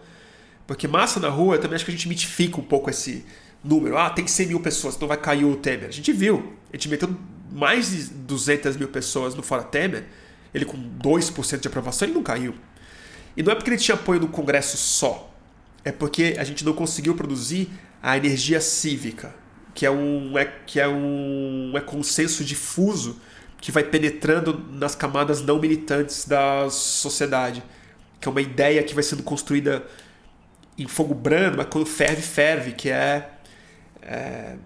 [0.67, 3.25] Porque massa na rua, também acho que a gente mitifica um pouco esse,
[3.65, 3.97] número.
[3.97, 5.89] Ah, tem 100 mil pessoas, então vai cair o Temer.
[5.89, 6.53] A gente viu.
[6.73, 7.17] A gente meteu
[7.51, 10.05] mais de 200 mil pessoas no Fora Temer.
[10.53, 12.55] Ele com 2% de aprovação, ele não caiu.
[13.37, 15.33] E não é porque ele tinha apoio no Congresso só.
[15.85, 17.69] É porque a gente não conseguiu produzir
[18.03, 19.35] a energia cívica,
[19.75, 23.21] que é um, é, que é um é consenso difuso
[23.61, 27.63] que vai penetrando nas camadas não militantes da sociedade.
[28.21, 29.85] Que é uma ideia que vai sendo construída
[30.79, 33.31] em fogo brando, mas quando ferve, ferve, que é
[34.05, 34.57] é,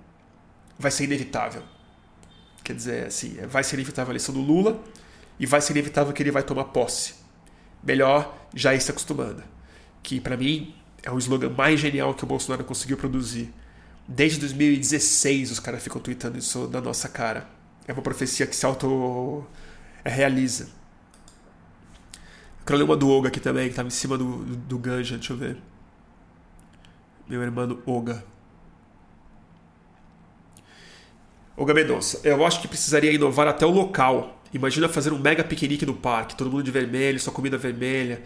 [0.78, 1.62] vai ser inevitável.
[2.64, 4.82] Quer dizer, assim, vai ser inevitável a eleição do Lula
[5.38, 7.14] e vai ser inevitável que ele vai tomar posse.
[7.82, 9.42] Melhor já ir se acostumando.
[10.02, 13.52] Que para mim é o slogan mais genial que o Bolsonaro conseguiu produzir.
[14.08, 17.46] Desde 2016 os caras ficam tweetando isso da nossa cara.
[17.86, 20.70] É uma profecia que se auto-realiza.
[22.64, 25.16] Quero ler uma do Olga aqui também, que estava em cima do, do, do Ganja,
[25.16, 25.58] deixa eu ver.
[27.28, 28.24] Meu irmão Olga.
[31.54, 34.42] Ô Mendonça, eu acho que precisaria inovar até o local.
[34.54, 38.22] Imagina fazer um mega piquenique no parque, todo mundo de vermelho, só comida vermelha,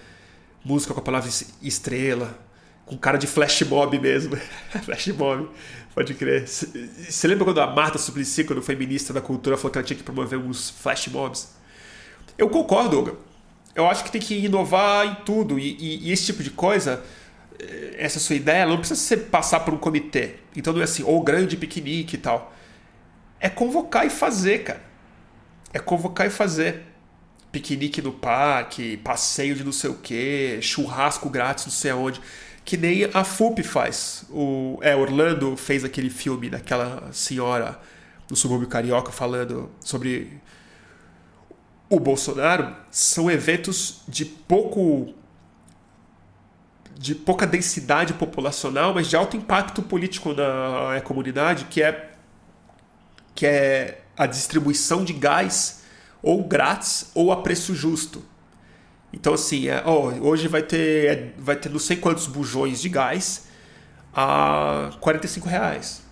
[0.64, 1.28] música com a palavra
[1.60, 2.38] estrela,
[2.86, 4.36] com cara de flash mob mesmo.
[4.84, 5.48] flash mob,
[5.94, 6.46] pode crer.
[6.46, 9.96] Você lembra quando a Marta Suplicy, quando foi ministra da Cultura, falou que ela tinha
[9.96, 11.54] que promover uns flash mobs?
[12.36, 13.14] Eu concordo, Olga.
[13.74, 15.58] Eu acho que tem que inovar em tudo.
[15.58, 17.02] E, e, e esse tipo de coisa,
[17.58, 20.36] eh, essa sua ideia, não precisa ser passar por um comitê.
[20.54, 22.52] Então não é assim, ou grande piquenique e tal
[23.42, 24.80] é convocar e fazer, cara.
[25.72, 26.84] É convocar e fazer.
[27.50, 32.20] Piquenique no parque, passeio de não sei o que, churrasco grátis não sei aonde.
[32.64, 34.24] Que nem a FUP faz.
[34.30, 37.78] O, é, Orlando fez aquele filme daquela senhora
[38.28, 40.40] do subúrbio carioca falando sobre
[41.90, 42.74] o Bolsonaro.
[42.90, 45.14] São eventos de pouco
[46.98, 52.12] de pouca densidade populacional, mas de alto impacto político na comunidade, que é
[53.34, 55.82] que é a distribuição de gás
[56.22, 58.24] ou grátis ou a preço justo.
[59.12, 62.88] Então assim, é, oh, hoje vai ter, é, vai ter não sei quantos bujões de
[62.88, 63.46] gás
[64.14, 66.02] a 45 reais.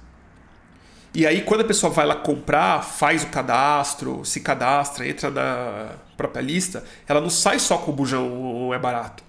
[1.15, 5.97] E aí quando a pessoa vai lá comprar, faz o cadastro, se cadastra, entra na
[6.17, 9.25] própria lista, ela não sai só com o bujão é barato.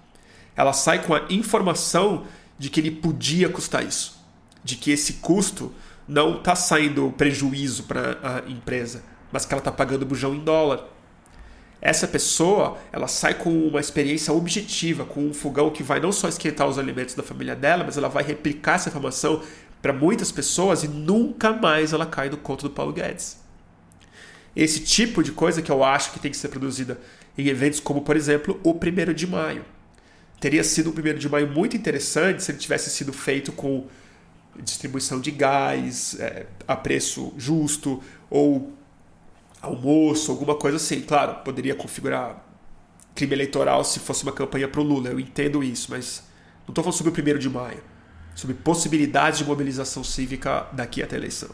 [0.54, 2.24] Ela sai com a informação
[2.58, 4.20] de que ele podia custar isso.
[4.62, 5.74] De que esse custo
[6.06, 9.02] não está saindo prejuízo para a empresa,
[9.32, 10.84] mas que ela está pagando bujão em dólar.
[11.84, 16.28] Essa pessoa, ela sai com uma experiência objetiva, com um fogão que vai não só
[16.28, 19.42] esquentar os alimentos da família dela, mas ela vai replicar essa informação
[19.82, 23.36] para muitas pessoas e nunca mais ela cai no conto do Paulo Guedes.
[24.54, 27.00] Esse tipo de coisa que eu acho que tem que ser produzida
[27.36, 29.64] em eventos como, por exemplo, o 1 de maio.
[30.38, 33.88] Teria sido um 1 de maio muito interessante se ele tivesse sido feito com
[34.62, 38.72] distribuição de gás é, a preço justo ou
[39.62, 41.00] almoço, alguma coisa assim.
[41.00, 42.44] Claro, poderia configurar
[43.14, 46.24] crime eleitoral se fosse uma campanha para o Lula, eu entendo isso, mas
[46.66, 47.82] não estou falando sobre o primeiro de maio,
[48.34, 51.50] sobre possibilidades de mobilização cívica daqui até a eleição.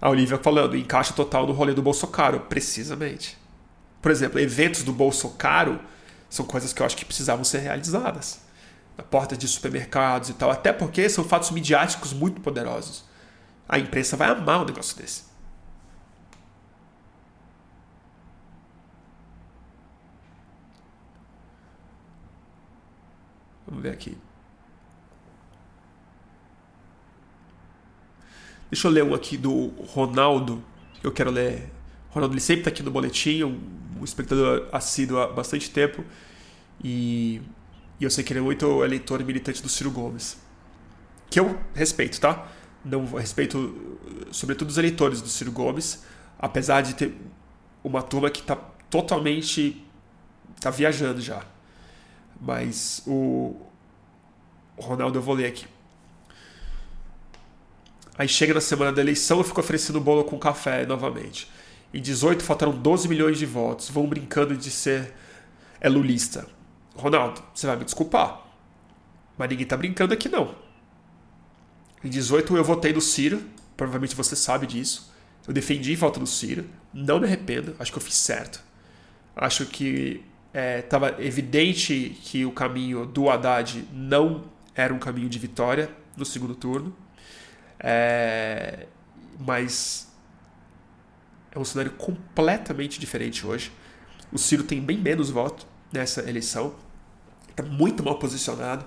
[0.00, 3.36] A Olivia falando, encaixa total no rolê do Bolsonaro, precisamente.
[4.00, 5.78] Por exemplo, eventos do Bolsonaro
[6.28, 8.40] são coisas que eu acho que precisavam ser realizadas.
[9.00, 13.02] Na porta de supermercados e tal, até porque são fatos midiáticos muito poderosos.
[13.66, 15.24] A imprensa vai amar um negócio desse.
[23.66, 24.18] Vamos ver aqui.
[28.70, 30.62] Deixa eu ler um aqui do Ronaldo.
[31.02, 31.72] Eu quero ler.
[32.10, 36.04] O Ronaldo ele sempre está aqui no boletim, um espectador assíduo há bastante tempo.
[36.82, 37.40] E,
[38.00, 40.38] e, eu sei que ele é muito eleitor e militante do Ciro Gomes.
[41.28, 42.48] Que eu respeito, tá?
[42.84, 43.98] Não respeito,
[44.32, 46.02] sobretudo, os eleitores do Ciro Gomes,
[46.38, 47.14] apesar de ter
[47.84, 49.84] uma turma que está totalmente.
[50.56, 51.44] está viajando já.
[52.40, 53.54] Mas o,
[54.76, 55.66] o Ronaldo eu vou ler aqui.
[58.16, 61.50] Aí chega na semana da eleição eu fico oferecendo bolo com café novamente.
[61.92, 63.90] Em 18 faltaram 12 milhões de votos.
[63.90, 65.12] Vão brincando de ser
[65.80, 66.46] é lulista.
[66.94, 68.46] Ronaldo, você vai me desculpar.
[69.36, 70.54] Mas ninguém tá brincando aqui não.
[72.04, 73.42] Em 18 eu votei no Ciro,
[73.76, 75.12] provavelmente você sabe disso.
[75.46, 78.62] Eu defendi volta no Ciro, não me arrependo, acho que eu fiz certo.
[79.34, 85.38] Acho que estava é, evidente que o caminho do Haddad não era um caminho de
[85.38, 86.94] vitória no segundo turno.
[87.78, 88.86] É,
[89.38, 90.12] mas
[91.50, 93.72] é um cenário completamente diferente hoje.
[94.32, 96.74] O Ciro tem bem menos voto nessa eleição,
[97.48, 98.84] está muito mal posicionado.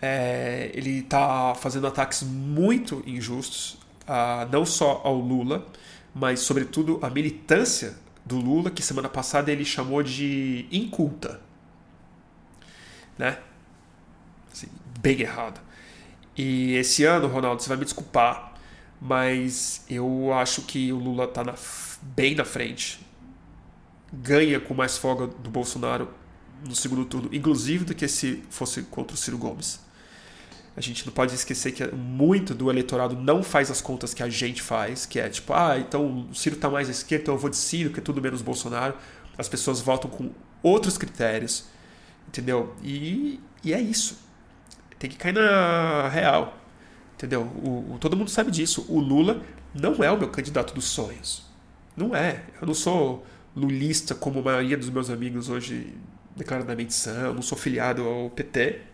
[0.00, 5.66] É, ele está fazendo ataques muito injustos, a, não só ao Lula,
[6.14, 7.94] mas sobretudo à militância
[8.24, 11.40] do Lula, que semana passada ele chamou de inculta.
[13.16, 13.38] Né?
[14.52, 14.68] Assim,
[15.00, 15.60] bem errado.
[16.36, 18.54] E esse ano, Ronaldo, você vai me desculpar,
[19.00, 21.44] mas eu acho que o Lula está
[22.02, 23.04] bem na frente.
[24.12, 26.08] Ganha com mais folga do Bolsonaro
[26.66, 29.80] no segundo turno, inclusive do que se fosse contra o Ciro Gomes.
[30.76, 34.28] A gente não pode esquecer que muito do eleitorado não faz as contas que a
[34.28, 37.38] gente faz, que é tipo, ah, então o Ciro está mais à esquerda, então eu
[37.38, 38.94] vou de Ciro, que é tudo menos Bolsonaro.
[39.36, 40.30] As pessoas votam com
[40.62, 41.66] outros critérios,
[42.26, 42.74] entendeu?
[42.82, 44.18] E, e é isso.
[44.98, 46.56] Tem que cair na real,
[47.14, 47.42] entendeu?
[47.42, 48.86] O, o, todo mundo sabe disso.
[48.88, 49.42] O Lula
[49.74, 51.44] não é o meu candidato dos sonhos.
[51.94, 52.44] Não é.
[52.60, 55.94] Eu não sou lulista como a maioria dos meus amigos hoje
[56.36, 57.34] declaradamente são.
[57.34, 58.92] Não sou filiado ao PT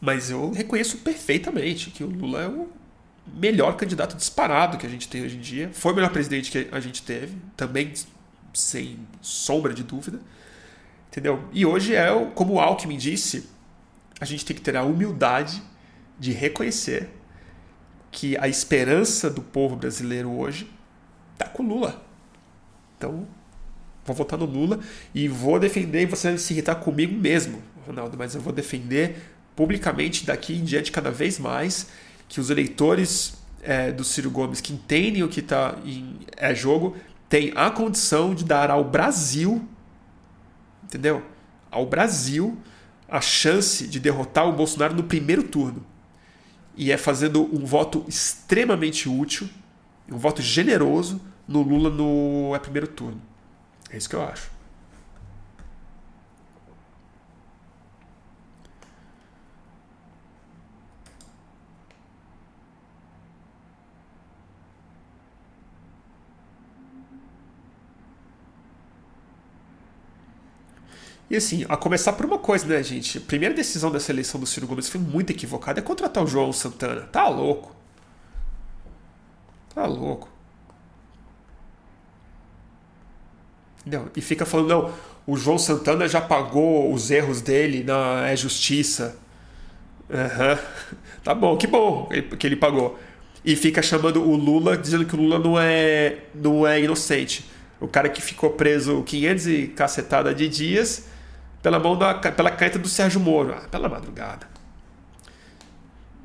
[0.00, 2.68] mas eu reconheço perfeitamente que o Lula é o
[3.26, 5.70] melhor candidato disparado que a gente tem hoje em dia.
[5.72, 7.92] Foi o melhor presidente que a gente teve, também
[8.54, 10.20] sem sombra de dúvida.
[11.08, 11.44] Entendeu?
[11.52, 13.48] E hoje é, como o Alckmin disse,
[14.20, 15.62] a gente tem que ter a humildade
[16.18, 17.10] de reconhecer
[18.10, 20.70] que a esperança do povo brasileiro hoje
[21.32, 22.02] está com Lula.
[22.96, 23.26] Então,
[24.08, 24.80] vou votar no Lula
[25.14, 29.16] e vou defender, e você vai se irritar comigo mesmo, Ronaldo, mas eu vou defender
[29.54, 31.88] publicamente daqui em diante cada vez mais
[32.28, 36.96] que os eleitores é, do Ciro Gomes que entendem o que está em é, jogo
[37.28, 39.66] têm a condição de dar ao Brasil,
[40.84, 41.22] entendeu?
[41.70, 42.56] Ao Brasil
[43.08, 45.84] a chance de derrotar o Bolsonaro no primeiro turno.
[46.76, 49.48] E é fazendo um voto extremamente útil,
[50.10, 53.20] um voto generoso no Lula no é, primeiro turno.
[53.90, 54.50] É isso que eu acho.
[71.30, 73.18] E assim, a começar por uma coisa, né, gente?
[73.18, 75.78] A primeira decisão dessa eleição do Ciro Gomes foi muito equivocada.
[75.80, 77.02] É contratar o João Santana.
[77.02, 77.74] Tá louco.
[79.74, 80.28] Tá louco.
[84.16, 84.92] E fica falando, não,
[85.26, 89.16] o João Santana já pagou os erros dele na é justiça.
[90.08, 90.58] Uhum.
[91.24, 92.08] Tá bom, que bom
[92.38, 92.98] que ele pagou.
[93.44, 97.44] E fica chamando o Lula, dizendo que o Lula não é, não é inocente.
[97.78, 101.06] O cara que ficou preso 500 e cacetada de dias
[101.62, 104.48] pela mão da, pela caneta do Sérgio Moro, ah, pela madrugada.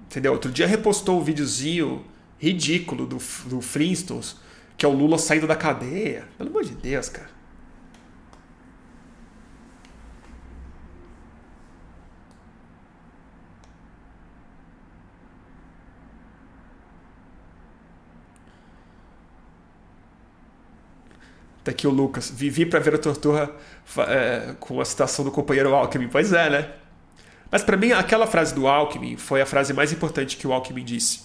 [0.05, 0.31] Entendeu?
[0.31, 2.05] Outro dia repostou um videozinho
[2.39, 4.37] ridículo do, do Flintstones,
[4.77, 6.25] que é o Lula saindo da cadeia.
[6.37, 7.32] Pelo amor de Deus, cara.
[21.63, 22.29] Tá aqui o Lucas.
[22.29, 23.53] Vivi para ver a tortura
[24.07, 26.09] é, com a citação do companheiro Alckmin.
[26.09, 26.71] Pois é, né?
[27.49, 30.83] Mas para mim, aquela frase do Alckmin foi a frase mais importante que o Alckmin
[30.83, 31.21] disse.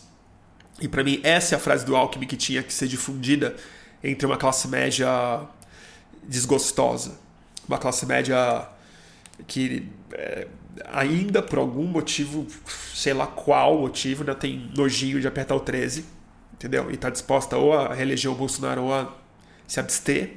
[0.81, 3.57] E para mim, essa é a frase do Alckmin que tinha que ser difundida
[4.05, 5.41] entre uma classe média
[6.23, 7.19] desgostosa.
[7.67, 8.69] Uma classe média
[9.47, 10.47] que é,
[10.93, 12.47] ainda por algum motivo,
[12.95, 16.05] sei lá qual motivo, ainda tem nojinho de apertar o 13,
[16.55, 16.91] entendeu?
[16.91, 19.13] E está disposta ou a reeleger o Bolsonaro ou a
[19.69, 20.33] se abster.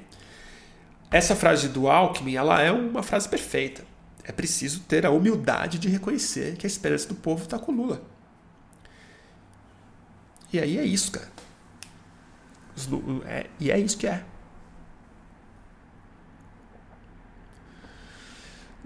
[1.10, 3.84] Essa frase do Alckmin, ela é uma frase perfeita.
[4.24, 8.02] É preciso ter a humildade de reconhecer que a esperança do povo está com Lula.
[10.54, 11.30] E aí é isso, cara.
[13.26, 14.24] É, e é isso que é.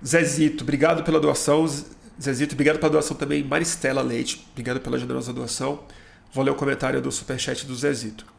[0.05, 1.65] Zezito, obrigado pela doação.
[2.21, 3.43] Zezito, obrigado pela doação também.
[3.43, 5.83] Maristela Leite, obrigado pela generosa doação.
[6.31, 8.34] Vou ler o comentário do superchat do Zezito.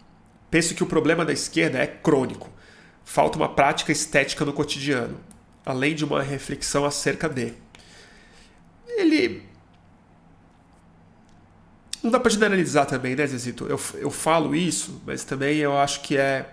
[0.51, 2.51] Penso que o problema da esquerda é crônico.
[3.05, 5.21] Falta uma prática estética no cotidiano,
[5.65, 7.53] além de uma reflexão acerca de.
[8.89, 9.43] Ele.
[12.03, 13.67] Não dá para generalizar também, né, Zezito?
[13.67, 16.53] Eu, eu falo isso, mas também eu acho que é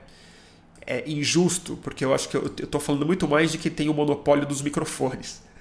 [0.86, 3.94] é injusto, porque eu acho que eu, estou falando muito mais de quem tem o
[3.94, 5.42] monopólio dos microfones.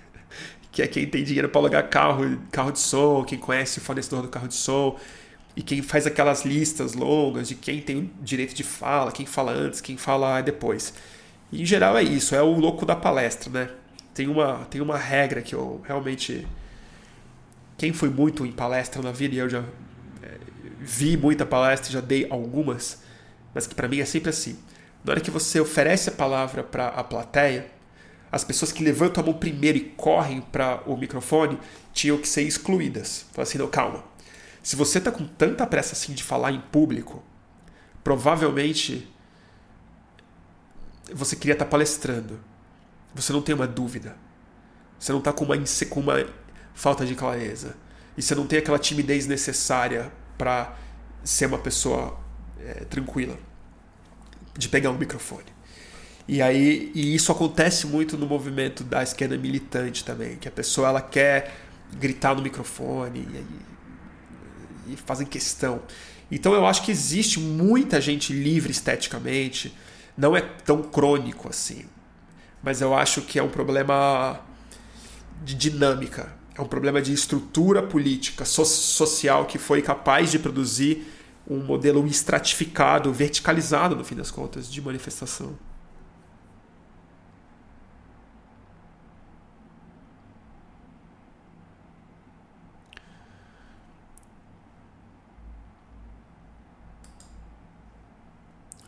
[0.73, 4.23] Que é quem tem dinheiro para alugar carro, carro de som, quem conhece o fornecedor
[4.23, 4.99] do carro de som,
[5.57, 9.53] e quem faz aquelas listas longas de quem tem o direito de fala, quem fala
[9.53, 10.95] antes, quem fala depois.
[11.51, 13.71] E, em geral é isso, é o louco da palestra, né?
[14.15, 16.47] Tem uma, tem uma regra que eu realmente.
[17.77, 19.65] Quem foi muito em palestra na vida, e eu já
[20.23, 20.39] é,
[20.81, 23.03] vi muita palestra, já dei algumas,
[23.55, 24.57] mas que para mim é sempre assim
[25.05, 27.67] na hora que você oferece a palavra para a plateia,
[28.31, 31.59] as pessoas que levantam a mão primeiro e correm para o microfone
[31.93, 33.27] tinham que ser excluídas.
[33.33, 34.05] Fala assim, não, calma.
[34.63, 37.23] Se você está com tanta pressa assim de falar em público,
[38.05, 39.09] provavelmente
[41.13, 42.39] você queria estar tá palestrando.
[43.15, 44.17] Você não tem uma dúvida.
[44.99, 45.57] Você não está com uma,
[45.91, 46.27] com uma
[46.75, 47.77] falta de clareza.
[48.17, 50.77] E você não tem aquela timidez necessária para
[51.25, 52.19] ser uma pessoa
[52.61, 53.37] é, tranquila
[54.57, 55.47] de pegar um microfone.
[56.29, 60.89] E aí e isso acontece muito no movimento da esquerda militante também, que a pessoa
[60.89, 61.55] ela quer
[61.99, 63.72] gritar no microfone e,
[64.89, 65.83] e fazem questão.
[66.31, 69.77] Então eu acho que existe muita gente livre esteticamente,
[70.17, 71.85] não é tão crônico assim.
[72.63, 74.41] Mas eu acho que é um problema
[75.45, 81.07] de dinâmica, é um problema de estrutura política, so social que foi capaz de produzir
[81.49, 85.57] um modelo estratificado, verticalizado, no fim das contas, de manifestação.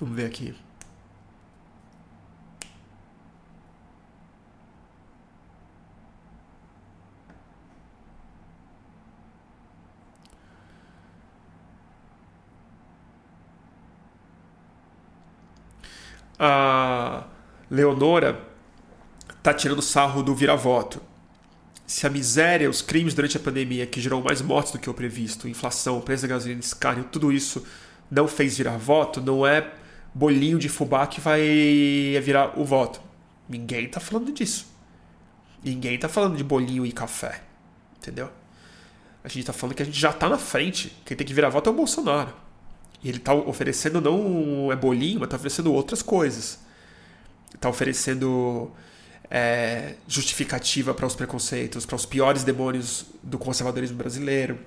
[0.05, 0.55] Vamos ver aqui.
[16.39, 17.25] a
[17.71, 18.39] Leonora
[19.43, 21.01] tá tirando sarro do vira-voto.
[21.87, 24.95] Se a miséria, os crimes durante a pandemia que gerou mais mortes do que o
[24.95, 27.65] previsto, inflação, preço da gasolina e carne, tudo isso
[28.11, 29.73] não fez virar voto, não é
[30.15, 31.41] bolinho de fubá que vai
[32.23, 33.01] virar o voto.
[33.49, 34.67] Ninguém tá falando disso.
[35.63, 37.43] Ninguém tá falando de bolinho e café.
[37.99, 38.31] Entendeu?
[39.25, 40.97] A gente tá falando que a gente já tá na frente.
[41.05, 42.33] Quem tem que virar voto é o Bolsonaro.
[43.03, 46.59] E ele está oferecendo não é bolinho, mas está oferecendo outras coisas.
[47.55, 48.71] Está oferecendo
[49.31, 54.59] é, justificativa para os preconceitos, para os piores demônios do conservadorismo brasileiro.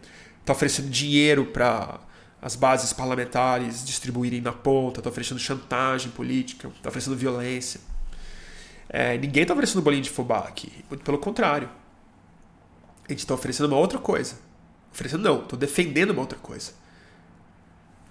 [0.41, 1.99] Está oferecendo dinheiro para
[2.41, 4.99] as bases parlamentares distribuírem na ponta.
[4.99, 6.68] Está oferecendo chantagem política.
[6.69, 7.80] Está oferecendo violência.
[8.89, 10.72] É, ninguém está oferecendo bolinho de fubá aqui.
[10.89, 11.69] Muito pelo contrário.
[13.07, 14.35] A gente está oferecendo uma outra coisa.
[14.93, 16.73] Oferecendo não, estou defendendo uma outra coisa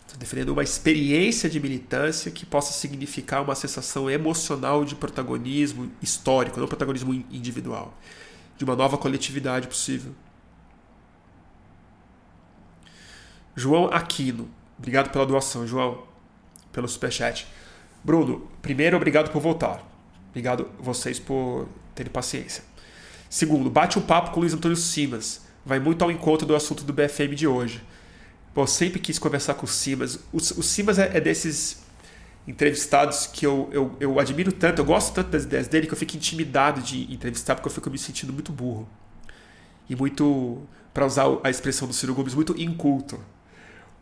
[0.07, 6.61] Estou defendendo uma experiência de militância que possa significar uma sensação emocional de protagonismo histórico,
[6.61, 7.93] não protagonismo individual,
[8.57, 10.15] de uma nova coletividade possível.
[13.57, 16.05] João Aquino, obrigado pela doação, João,
[16.71, 17.47] pelo superchat.
[18.05, 19.83] Bruno, primeiro, obrigado por voltar.
[20.29, 22.63] Obrigado vocês por terem paciência.
[23.31, 25.47] Segundo, bate um papo com o Luiz Antônio Simas.
[25.65, 27.83] Vai muito ao encontro do assunto do BFM de hoje.
[28.55, 30.17] Pô, sempre quis conversar com o Simas.
[30.33, 31.83] O, o Simas é, é, desses
[32.47, 35.99] entrevistados que eu, eu, eu admiro tanto, eu gosto tanto das ideias dele que eu
[35.99, 38.89] fico intimidado de entrevistar porque eu fico me sentindo muito burro.
[39.89, 40.63] E muito,
[40.93, 43.19] para usar a expressão do Ciro Gomes, muito inculto.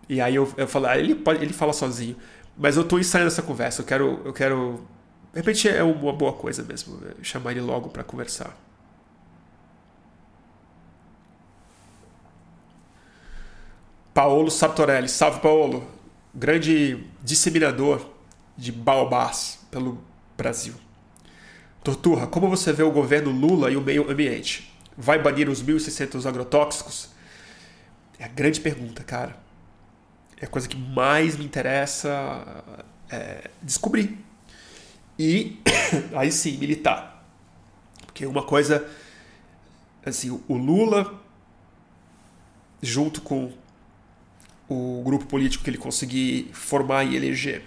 [0.09, 2.16] E aí eu, eu falo, ah, ele, pode, ele fala sozinho.
[2.56, 4.20] Mas eu tô ensaiando essa conversa, eu quero.
[4.24, 4.86] Eu quero
[5.32, 8.56] de repente é uma boa coisa mesmo, chamar ele logo para conversar.
[14.14, 15.09] Paolo Sartorelli.
[15.09, 15.85] Salve, Paolo.
[16.32, 18.09] Grande disseminador
[18.56, 19.98] de baobás pelo
[20.36, 20.74] Brasil.
[21.82, 24.72] Torturra, como você vê o governo Lula e o meio ambiente?
[24.97, 27.10] Vai banir os 1.600 agrotóxicos?
[28.18, 29.36] É a grande pergunta, cara.
[30.44, 32.62] É a coisa que mais me interessa
[33.10, 34.18] é, descobrir.
[35.18, 35.58] E
[36.14, 37.26] aí sim, militar.
[38.04, 38.86] Porque uma coisa.
[40.04, 41.18] Assim, o Lula,
[42.82, 43.54] junto com
[44.68, 47.62] o grupo político que ele conseguir formar e eleger,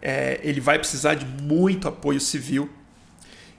[0.00, 2.70] é, ele vai precisar de muito apoio civil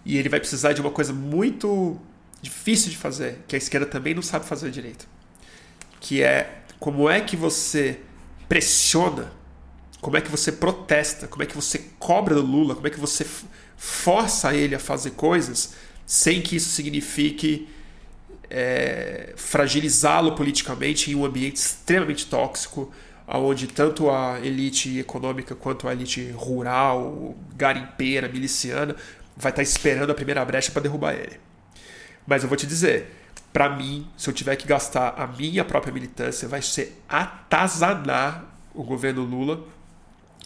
[0.03, 1.99] e ele vai precisar de uma coisa muito
[2.41, 5.07] difícil de fazer, que a esquerda também não sabe fazer direito,
[5.99, 7.99] que é como é que você
[8.47, 9.31] pressiona,
[10.01, 12.99] como é que você protesta, como é que você cobra do Lula, como é que
[12.99, 13.25] você
[13.75, 15.73] força ele a fazer coisas
[16.05, 17.67] sem que isso signifique
[18.49, 22.91] é, fragilizá-lo politicamente em um ambiente extremamente tóxico,
[23.27, 28.95] onde tanto a elite econômica quanto a elite rural, garimpeira, miliciana,
[29.35, 31.39] vai estar esperando a primeira brecha para derrubar ele.
[32.27, 33.11] Mas eu vou te dizer,
[33.55, 38.83] para mim, se eu tiver que gastar a minha própria militância, vai ser atazanar o
[38.83, 39.63] governo Lula.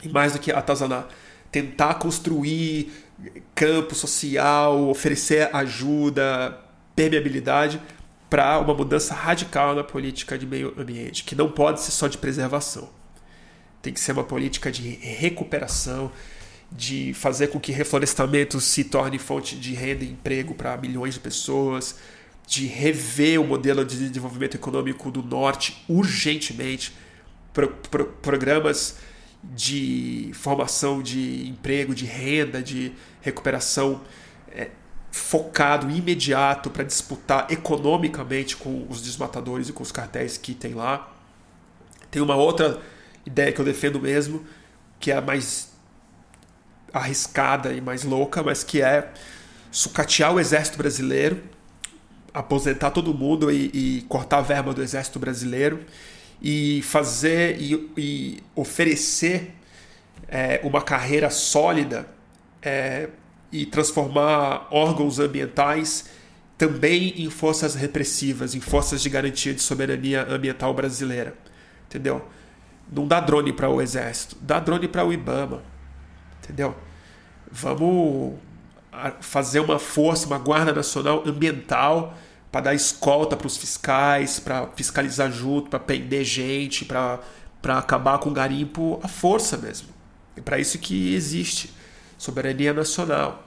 [0.03, 1.07] E mais do que atazanar,
[1.51, 2.93] tentar construir
[3.55, 6.55] campo social, oferecer ajuda,
[6.95, 7.81] permeabilidade
[8.29, 12.19] para uma mudança radical na política de meio ambiente, que não pode ser só de
[12.19, 12.91] preservação.
[13.81, 16.11] Tem que ser uma política de recuperação,
[16.71, 21.19] de fazer com que reflorestamento se torne fonte de renda e emprego para milhões de
[21.19, 21.95] pessoas,
[22.49, 26.95] de rever o modelo de desenvolvimento econômico do norte urgentemente,
[27.53, 28.97] pro, pro, programas
[29.43, 34.01] de formação de emprego, de renda, de recuperação
[34.51, 34.71] é,
[35.11, 41.07] focado imediato para disputar economicamente com os desmatadores e com os cartéis que tem lá.
[42.09, 42.81] Tem uma outra
[43.27, 44.43] ideia que eu defendo mesmo,
[44.99, 45.69] que é a mais
[46.91, 49.13] arriscada e mais louca, mas que é
[49.71, 51.58] sucatear o exército brasileiro
[52.33, 55.83] aposentar todo mundo e, e, cortar a verba do exército brasileiro
[56.41, 59.53] e fazer e, e oferecer
[60.27, 62.07] é, uma carreira sólida
[62.61, 63.09] é,
[63.51, 66.09] e transformar órgãos ambientais
[66.57, 71.33] também em forças repressivas, em forças de garantia de soberania ambiental brasileira.
[71.87, 72.27] Entendeu?
[72.91, 75.63] Não dá drone para o exército, dá drone para o IBAMA.
[76.43, 76.75] Entendeu?
[77.51, 78.35] Vamos
[79.21, 82.15] fazer uma força, uma guarda nacional ambiental
[82.51, 87.19] para dar escolta para os fiscais, para fiscalizar junto, para prender gente, para
[87.77, 89.89] acabar com o garimpo à força mesmo.
[90.35, 91.71] É para isso que existe
[92.17, 93.43] soberania nacional.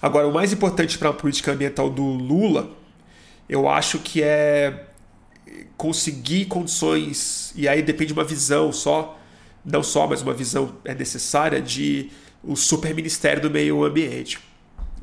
[0.00, 2.70] Agora, o mais importante para a política ambiental do Lula,
[3.48, 4.86] eu acho que é
[5.76, 9.18] conseguir condições, e aí depende de uma visão só,
[9.64, 12.10] não só, mas uma visão é necessária de
[12.42, 14.38] o super ministério do meio ambiente.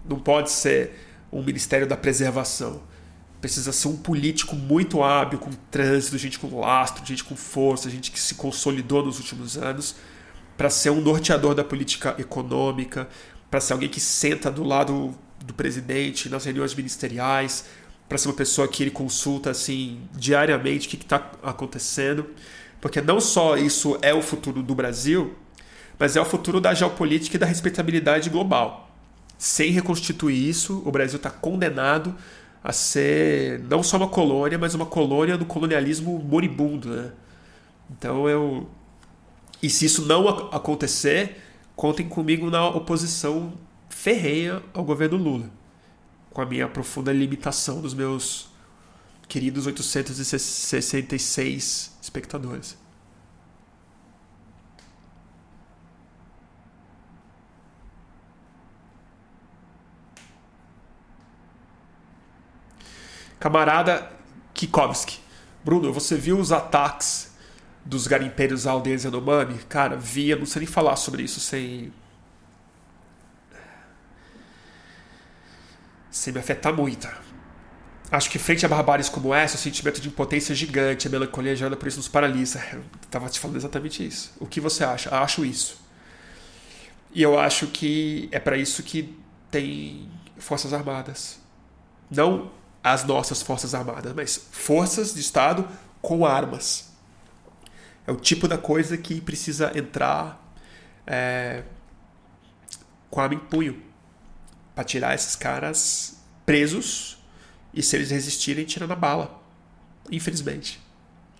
[0.08, 0.92] Não pode ser
[1.32, 2.82] um ministério da preservação.
[3.42, 8.12] Precisa ser um político muito hábil, com trânsito, gente com lastro, gente com força, gente
[8.12, 9.96] que se consolidou nos últimos anos,
[10.58, 13.08] para ser um norteador da política econômica,
[13.52, 15.14] para ser alguém que senta do lado
[15.44, 17.66] do presidente nas reuniões ministeriais,
[18.08, 22.30] para ser uma pessoa que ele consulta assim diariamente o que está acontecendo,
[22.80, 25.36] porque não só isso é o futuro do Brasil,
[25.98, 28.90] mas é o futuro da geopolítica e da respeitabilidade global.
[29.38, 32.16] Sem reconstituir isso, o Brasil está condenado
[32.64, 36.90] a ser não só uma colônia, mas uma colônia do colonialismo moribundo.
[36.90, 37.12] Né?
[37.92, 38.70] Então eu.
[39.62, 41.42] E se isso não acontecer,
[41.76, 43.54] contem comigo na oposição
[43.90, 45.50] ferrenha ao governo Lula,
[46.32, 48.50] com a minha profunda limitação dos meus
[49.28, 52.78] queridos 866 espectadores.
[63.46, 64.12] Camarada
[64.56, 65.20] Kikovski.
[65.64, 67.32] Bruno, você viu os ataques
[67.86, 69.60] dos garimpeiros à aldeia Yanomami?
[69.70, 71.94] Cara, via, não sei nem falar sobre isso sem.
[76.10, 77.08] sem me afetar muito.
[78.10, 81.56] Acho que frente a barbáries como essa, o sentimento de impotência é gigante, a melancolia
[81.56, 82.64] gerada por isso nos paralisa.
[82.74, 84.34] Eu tava te falando exatamente isso.
[84.40, 85.12] O que você acha?
[85.12, 85.80] Eu acho isso.
[87.14, 89.16] E eu acho que é para isso que
[89.52, 91.40] tem Forças Armadas.
[92.10, 95.68] Não as nossas Forças Armadas, mas forças de Estado
[96.04, 96.92] com armas.
[98.06, 100.40] É o tipo da coisa que precisa entrar
[101.08, 101.64] é,
[103.10, 103.82] com arma em punho
[104.76, 107.18] para tirar esses caras presos
[107.74, 109.42] e se eles resistirem, tirando a bala.
[110.12, 110.80] Infelizmente.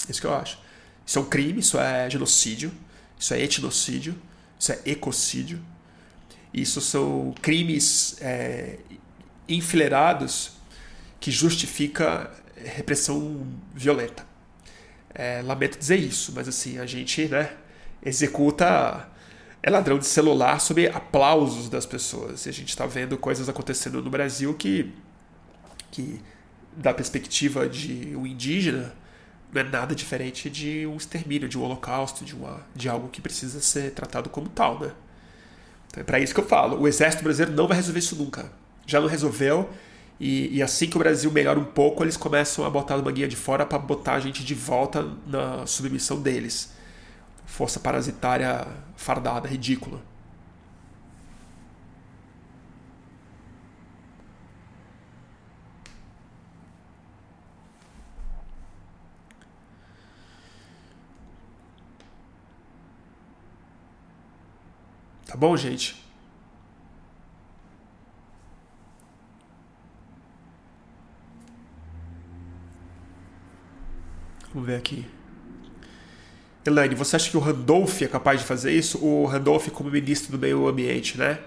[0.08, 0.58] É isso que eu acho.
[1.06, 2.74] Isso é um crime, isso é genocídio,
[3.20, 4.20] isso é etnocídio,
[4.60, 5.64] isso é ecocídio.
[6.52, 8.80] Isso são crimes é,
[9.48, 10.55] enfileirados
[11.26, 14.24] que justifica repressão violenta.
[15.12, 17.52] É, lamento dizer isso, mas assim, a gente né,
[18.06, 19.10] executa
[19.64, 22.46] é ladrão de celular sob aplausos das pessoas.
[22.46, 24.94] E a gente está vendo coisas acontecendo no Brasil que,
[25.90, 26.22] que,
[26.78, 28.94] da perspectiva de um indígena,
[29.52, 33.20] não é nada diferente de um extermínio, de um holocausto, de, uma, de algo que
[33.20, 34.92] precisa ser tratado como tal, né?
[35.88, 36.80] Então é para isso que eu falo.
[36.80, 38.52] O exército brasileiro não vai resolver isso nunca.
[38.86, 39.68] Já não resolveu.
[40.20, 43.28] E, e assim que o Brasil melhora um pouco, eles começam a botar a manguinha
[43.28, 46.74] de fora para botar a gente de volta na submissão deles
[47.46, 50.02] força parasitária fardada, ridícula.
[65.26, 66.05] Tá bom, gente?
[74.56, 75.06] Vamos ver aqui.
[76.66, 79.06] Elaine, você acha que o Randolph é capaz de fazer isso?
[79.06, 81.40] O Randolph como ministro do meio ambiente, né?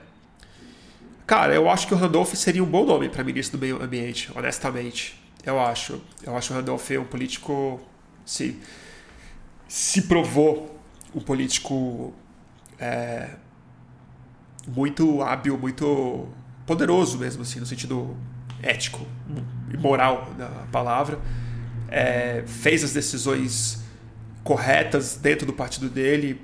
[1.26, 4.30] Cara, eu acho que o Randolph seria um bom nome para ministro do meio ambiente,
[4.36, 5.18] honestamente.
[5.42, 6.02] Eu acho.
[6.22, 7.80] Eu acho o Randolph um político.
[8.26, 8.60] Se,
[9.66, 10.78] se provou
[11.14, 12.12] um político
[12.78, 13.30] é,
[14.66, 16.28] muito hábil, muito
[16.66, 18.14] poderoso mesmo, assim, no sentido
[18.62, 19.00] ético
[19.72, 21.18] e moral da palavra.
[21.88, 23.80] É, fez as decisões
[24.44, 26.40] corretas dentro do partido dele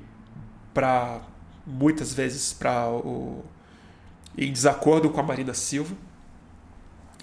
[0.72, 1.22] para
[1.66, 3.44] muitas vezes para o
[4.36, 5.94] em desacordo com a Marina Silva.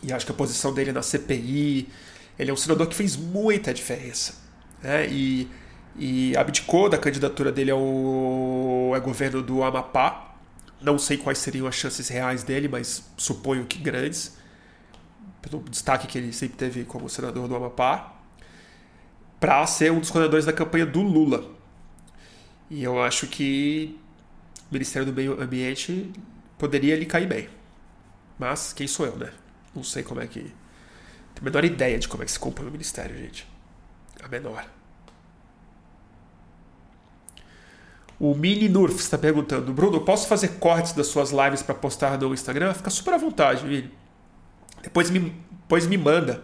[0.02, 1.89] E acho que a posição dele na CPI
[2.39, 4.34] ele é um senador que fez muita diferença
[4.81, 5.07] né?
[5.07, 5.48] e,
[5.95, 10.35] e abdicou da candidatura dele ao, ao governo do Amapá.
[10.81, 14.38] Não sei quais seriam as chances reais dele mas suponho que grandes
[15.42, 18.16] pelo destaque que ele sempre teve como senador do Amapá
[19.40, 21.50] para ser um dos coordenadores da campanha do Lula.
[22.70, 24.00] E eu acho que
[24.70, 26.12] o Ministério do Meio Ambiente
[26.58, 27.50] poderia lhe cair bem.
[28.38, 29.32] Mas quem sou eu, né?
[29.76, 30.42] Não sei como é que.
[30.42, 30.54] Tenho
[31.40, 33.48] a menor ideia de como é que se compõe o ministério, gente.
[34.24, 34.66] A menor.
[38.20, 42.34] O Mini Nurf está perguntando: Bruno, posso fazer cortes das suas lives para postar no
[42.34, 42.74] Instagram?
[42.76, 44.01] Fica super à vontade, Mini.
[44.82, 46.44] Depois me, depois me manda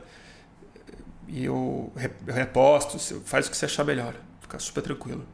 [1.28, 1.92] e eu
[2.26, 4.16] reposto, faz o que você achar melhor.
[4.42, 5.26] Fica super tranquilo.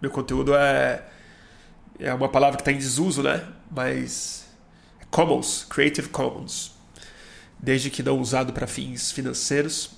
[0.00, 1.04] Meu conteúdo é
[2.00, 3.46] é uma palavra que está em desuso, né?
[3.70, 4.46] Mas
[5.00, 6.72] é Commons, Creative Commons.
[7.58, 9.90] Desde que não usado para fins financeiros,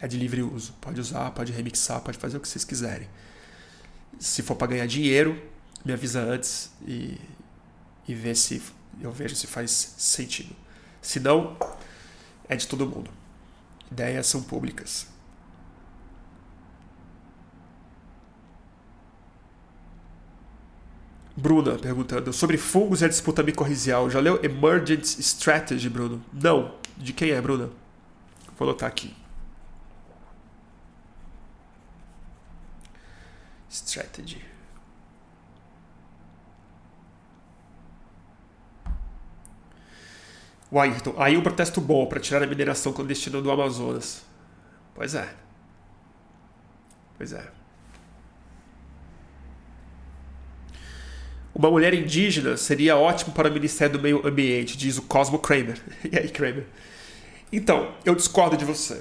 [0.00, 0.72] é de livre uso.
[0.80, 3.08] Pode usar, pode remixar, pode fazer o que vocês quiserem.
[4.18, 5.40] Se for para ganhar dinheiro,
[5.84, 7.20] me avisa antes e,
[8.08, 8.60] e vê se
[9.00, 10.54] eu vejo se faz sentido.
[11.04, 11.56] Se não,
[12.48, 13.10] é de todo mundo
[13.94, 15.06] ideias são públicas.
[21.36, 24.08] Bruna perguntando sobre fungos e a disputa micorrizial.
[24.10, 26.24] Já leu Emergent Strategy, Bruno?
[26.32, 26.74] Não.
[26.96, 27.70] De quem é, Bruna?
[28.56, 29.14] Vou anotar aqui.
[33.68, 34.53] Strategy.
[40.74, 44.24] O Ayrton, aí um protesto bom para tirar a mineração clandestina do Amazonas.
[44.92, 45.32] Pois é.
[47.16, 47.46] Pois é.
[51.54, 55.80] Uma mulher indígena seria ótimo para o Ministério do Meio Ambiente, diz o Cosmo Kramer.
[56.10, 56.66] E aí, Kramer?
[57.52, 59.00] Então, eu discordo de você.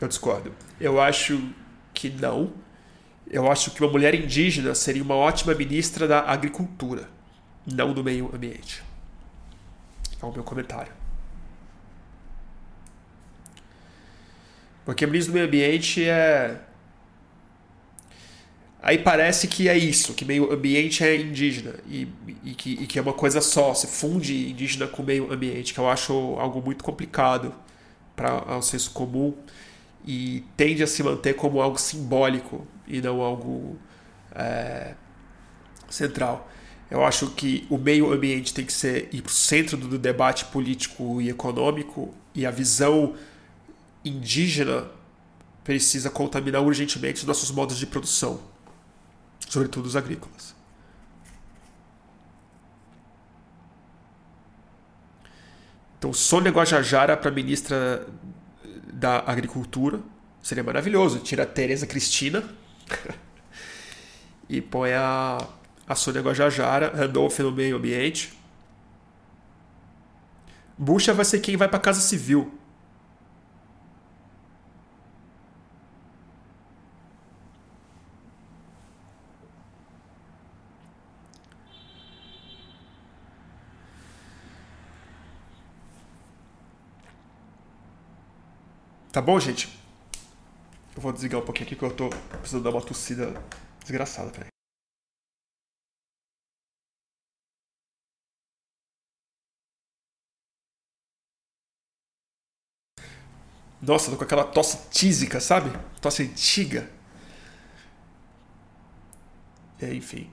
[0.00, 0.52] Eu discordo.
[0.80, 1.40] Eu acho
[1.94, 2.52] que não.
[3.30, 7.08] Eu acho que uma mulher indígena seria uma ótima ministra da Agricultura,
[7.64, 8.82] não do Meio Ambiente.
[10.22, 10.92] É o meu comentário.
[14.84, 16.60] Porque ministro do meio ambiente é.
[18.80, 22.06] Aí parece que é isso, que meio ambiente é indígena e,
[22.44, 25.80] e, que, e que é uma coisa só, se funde indígena com meio ambiente, que
[25.80, 27.52] eu acho algo muito complicado
[28.14, 29.34] para o senso comum
[30.06, 33.76] e tende a se manter como algo simbólico e não algo
[34.32, 34.94] é,
[35.90, 36.48] central.
[36.90, 40.44] Eu acho que o meio ambiente tem que ser ir para o centro do debate
[40.46, 43.14] político e econômico e a visão
[44.04, 44.86] indígena
[45.64, 48.40] precisa contaminar urgentemente os nossos modos de produção,
[49.48, 50.54] sobretudo os agrícolas.
[55.98, 58.06] Então, Sônia Guajajara para ministra
[58.92, 59.98] da Agricultura
[60.40, 61.18] seria maravilhoso.
[61.18, 62.44] Tira a Tereza Cristina
[64.48, 65.38] e põe a
[65.88, 68.36] a Sônia Guajajara Randolph no meio ambiente.
[70.76, 72.52] Bucha vai ser quem vai para Casa Civil.
[89.16, 89.66] Tá bom, gente?
[90.94, 93.32] Eu vou desligar um pouquinho aqui que eu tô precisando dar uma tossida
[93.80, 94.55] desgraçada, peraí.
[103.80, 105.70] Nossa, tô com aquela tosse tísica, sabe?
[106.00, 106.88] Tosse antiga.
[109.80, 110.30] É, enfim.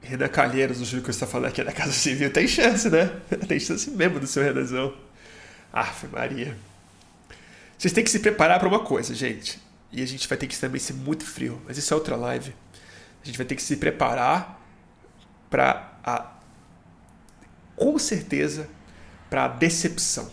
[0.00, 3.06] Renan Calheiros, o Júlio que está falando aqui da Casa Civil, tem chance, né?
[3.48, 4.96] Tem chance mesmo do seu Renanzão.
[5.72, 6.56] Aff, Maria.
[7.76, 9.60] Vocês têm que se preparar para uma coisa, gente.
[9.90, 11.60] E a gente vai ter que também ser muito frio.
[11.66, 12.54] Mas isso é outra live.
[13.22, 14.62] A gente vai ter que se preparar
[15.50, 16.32] para a.
[17.74, 18.68] Com certeza,
[19.36, 20.30] para a decepção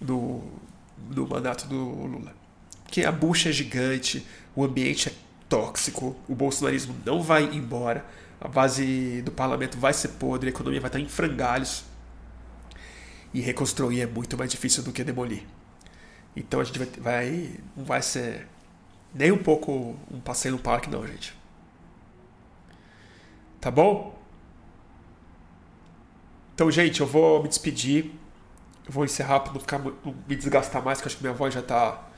[0.00, 0.40] do,
[0.96, 2.34] do mandato do Lula.
[2.82, 4.26] Porque a bucha é gigante,
[4.56, 5.12] o ambiente é
[5.50, 8.02] tóxico, o bolsonarismo não vai embora,
[8.40, 11.84] a base do parlamento vai ser podre, a economia vai estar em frangalhos.
[13.34, 15.42] E reconstruir é muito mais difícil do que demolir.
[16.34, 18.48] Então a gente vai, vai não vai ser
[19.14, 21.36] nem um pouco um passeio no parque não, gente.
[23.60, 24.18] Tá bom?
[26.54, 28.21] Então, gente, eu vou me despedir.
[28.86, 31.54] Eu vou encerrar para não, ficar, não me desgastar mais, que acho que minha voz
[31.54, 32.08] já tá.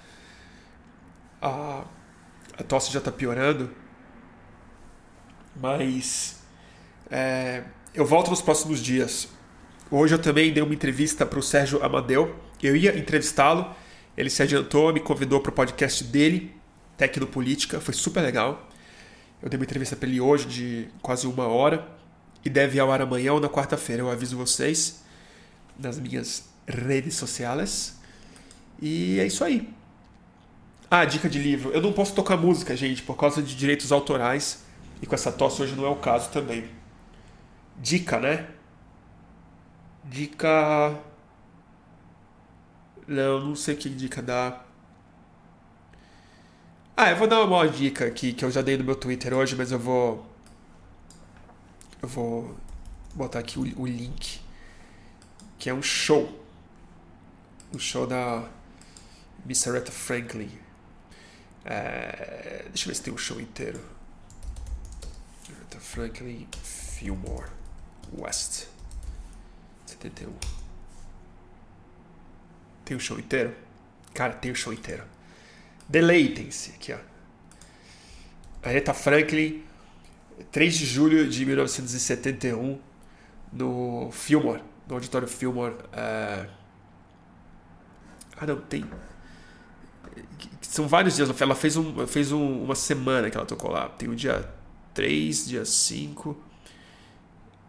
[1.40, 1.84] A,
[2.58, 3.70] a tosse já tá piorando.
[5.56, 6.42] Mas.
[7.10, 7.64] É,
[7.94, 9.28] eu volto nos próximos dias.
[9.90, 12.34] Hoje eu também dei uma entrevista para o Sérgio Amadeu.
[12.62, 13.74] Eu ia entrevistá-lo,
[14.16, 16.56] ele se adiantou, me convidou para o podcast dele,
[16.96, 18.68] Tecnopolítica, foi super legal.
[19.42, 21.86] Eu dei uma entrevista para ele hoje de quase uma hora
[22.44, 24.02] e deve ao ar amanhã ou na quarta-feira.
[24.02, 25.04] Eu aviso vocês
[25.78, 27.98] nas minhas redes sociais.
[28.80, 29.72] E é isso aí.
[30.90, 31.70] Ah, dica de livro.
[31.72, 34.64] Eu não posso tocar música, gente, por causa de direitos autorais.
[35.02, 36.68] E com essa tosse hoje não é o caso também.
[37.80, 38.48] Dica, né?
[40.04, 40.98] Dica.
[43.06, 44.62] Não, não sei que dica dá.
[46.96, 49.56] Ah, eu vou dar uma dica aqui que eu já dei no meu Twitter hoje,
[49.56, 50.24] mas eu vou
[52.04, 52.54] eu vou
[53.14, 54.38] botar aqui o, o link,
[55.58, 56.43] que é um show.
[57.74, 58.48] O um show da
[59.44, 60.48] Miss Aretha Franklin.
[61.64, 63.80] É, deixa eu ver se tem o um show inteiro.
[65.48, 67.50] Aretha Franklin Fillmore
[68.16, 68.66] West
[69.86, 70.32] 71.
[72.84, 73.52] Tem o show inteiro?
[74.14, 75.02] Cara, tem o show inteiro.
[75.88, 76.98] Deleitem-se aqui, ó.
[78.62, 79.64] Aretha Franklin
[80.52, 82.80] 3 de julho de 1971,
[83.52, 85.74] no Fillmore, no auditório Fillmore.
[85.92, 86.46] É...
[88.46, 88.84] Não, tem.
[90.60, 91.40] São vários dias.
[91.40, 93.88] Ela fez, um, fez um, uma semana que ela tocou lá.
[93.88, 94.48] Tem o dia
[94.92, 96.36] 3, dia 5.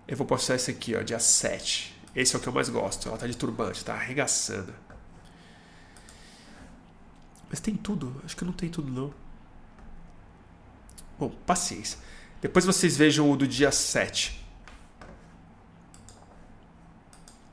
[0.07, 1.95] Eu vou postar esse aqui, ó, dia 7.
[2.15, 3.07] Esse é o que eu mais gosto.
[3.07, 4.73] Ela tá de turbante, tá arregaçando.
[7.49, 8.21] Mas tem tudo.
[8.23, 9.13] Acho que não tem tudo, não.
[11.17, 11.99] Bom, paciência.
[12.41, 14.43] Depois vocês vejam o do dia 7.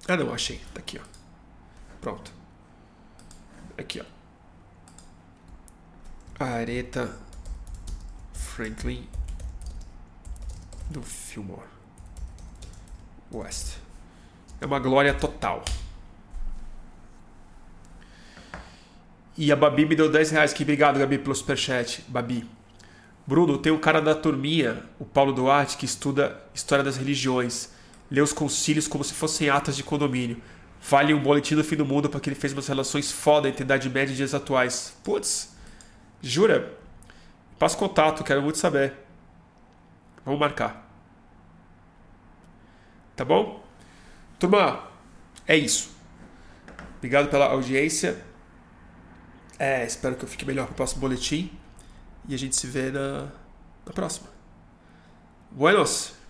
[0.08, 0.60] Ah, não, achei.
[0.74, 1.04] Tá aqui, ó.
[2.00, 2.41] Pronto.
[3.76, 4.04] Aqui, ó.
[6.44, 7.16] Areta
[8.32, 9.08] Franklin
[10.90, 11.66] do Fillmore
[13.32, 13.76] West.
[14.60, 15.64] É uma glória total.
[19.36, 20.52] E a Babi me deu 10 reais.
[20.52, 22.04] Que obrigado, Gabi, pelo superchat.
[22.08, 22.48] Babi.
[23.26, 27.70] Bruno, tem um cara da turminha, o Paulo Duarte, que estuda história das religiões,
[28.10, 30.42] lê os concílios como se fossem atas de condomínio.
[30.84, 33.88] Vale um boletim do fim do mundo porque ele fez umas relações foda entre Idade
[33.88, 34.96] Média e dias atuais.
[35.04, 35.56] Putz,
[36.20, 36.76] jura?
[37.56, 38.92] Passa contato, quero muito saber.
[40.24, 40.90] Vamos marcar.
[43.14, 43.64] Tá bom?
[44.40, 44.88] Turma,
[45.46, 45.94] é isso.
[46.98, 48.20] Obrigado pela audiência.
[49.58, 51.50] É, espero que eu fique melhor pro próximo boletim.
[52.28, 53.28] E a gente se vê na,
[53.86, 54.28] na próxima.
[55.50, 56.21] Buenos!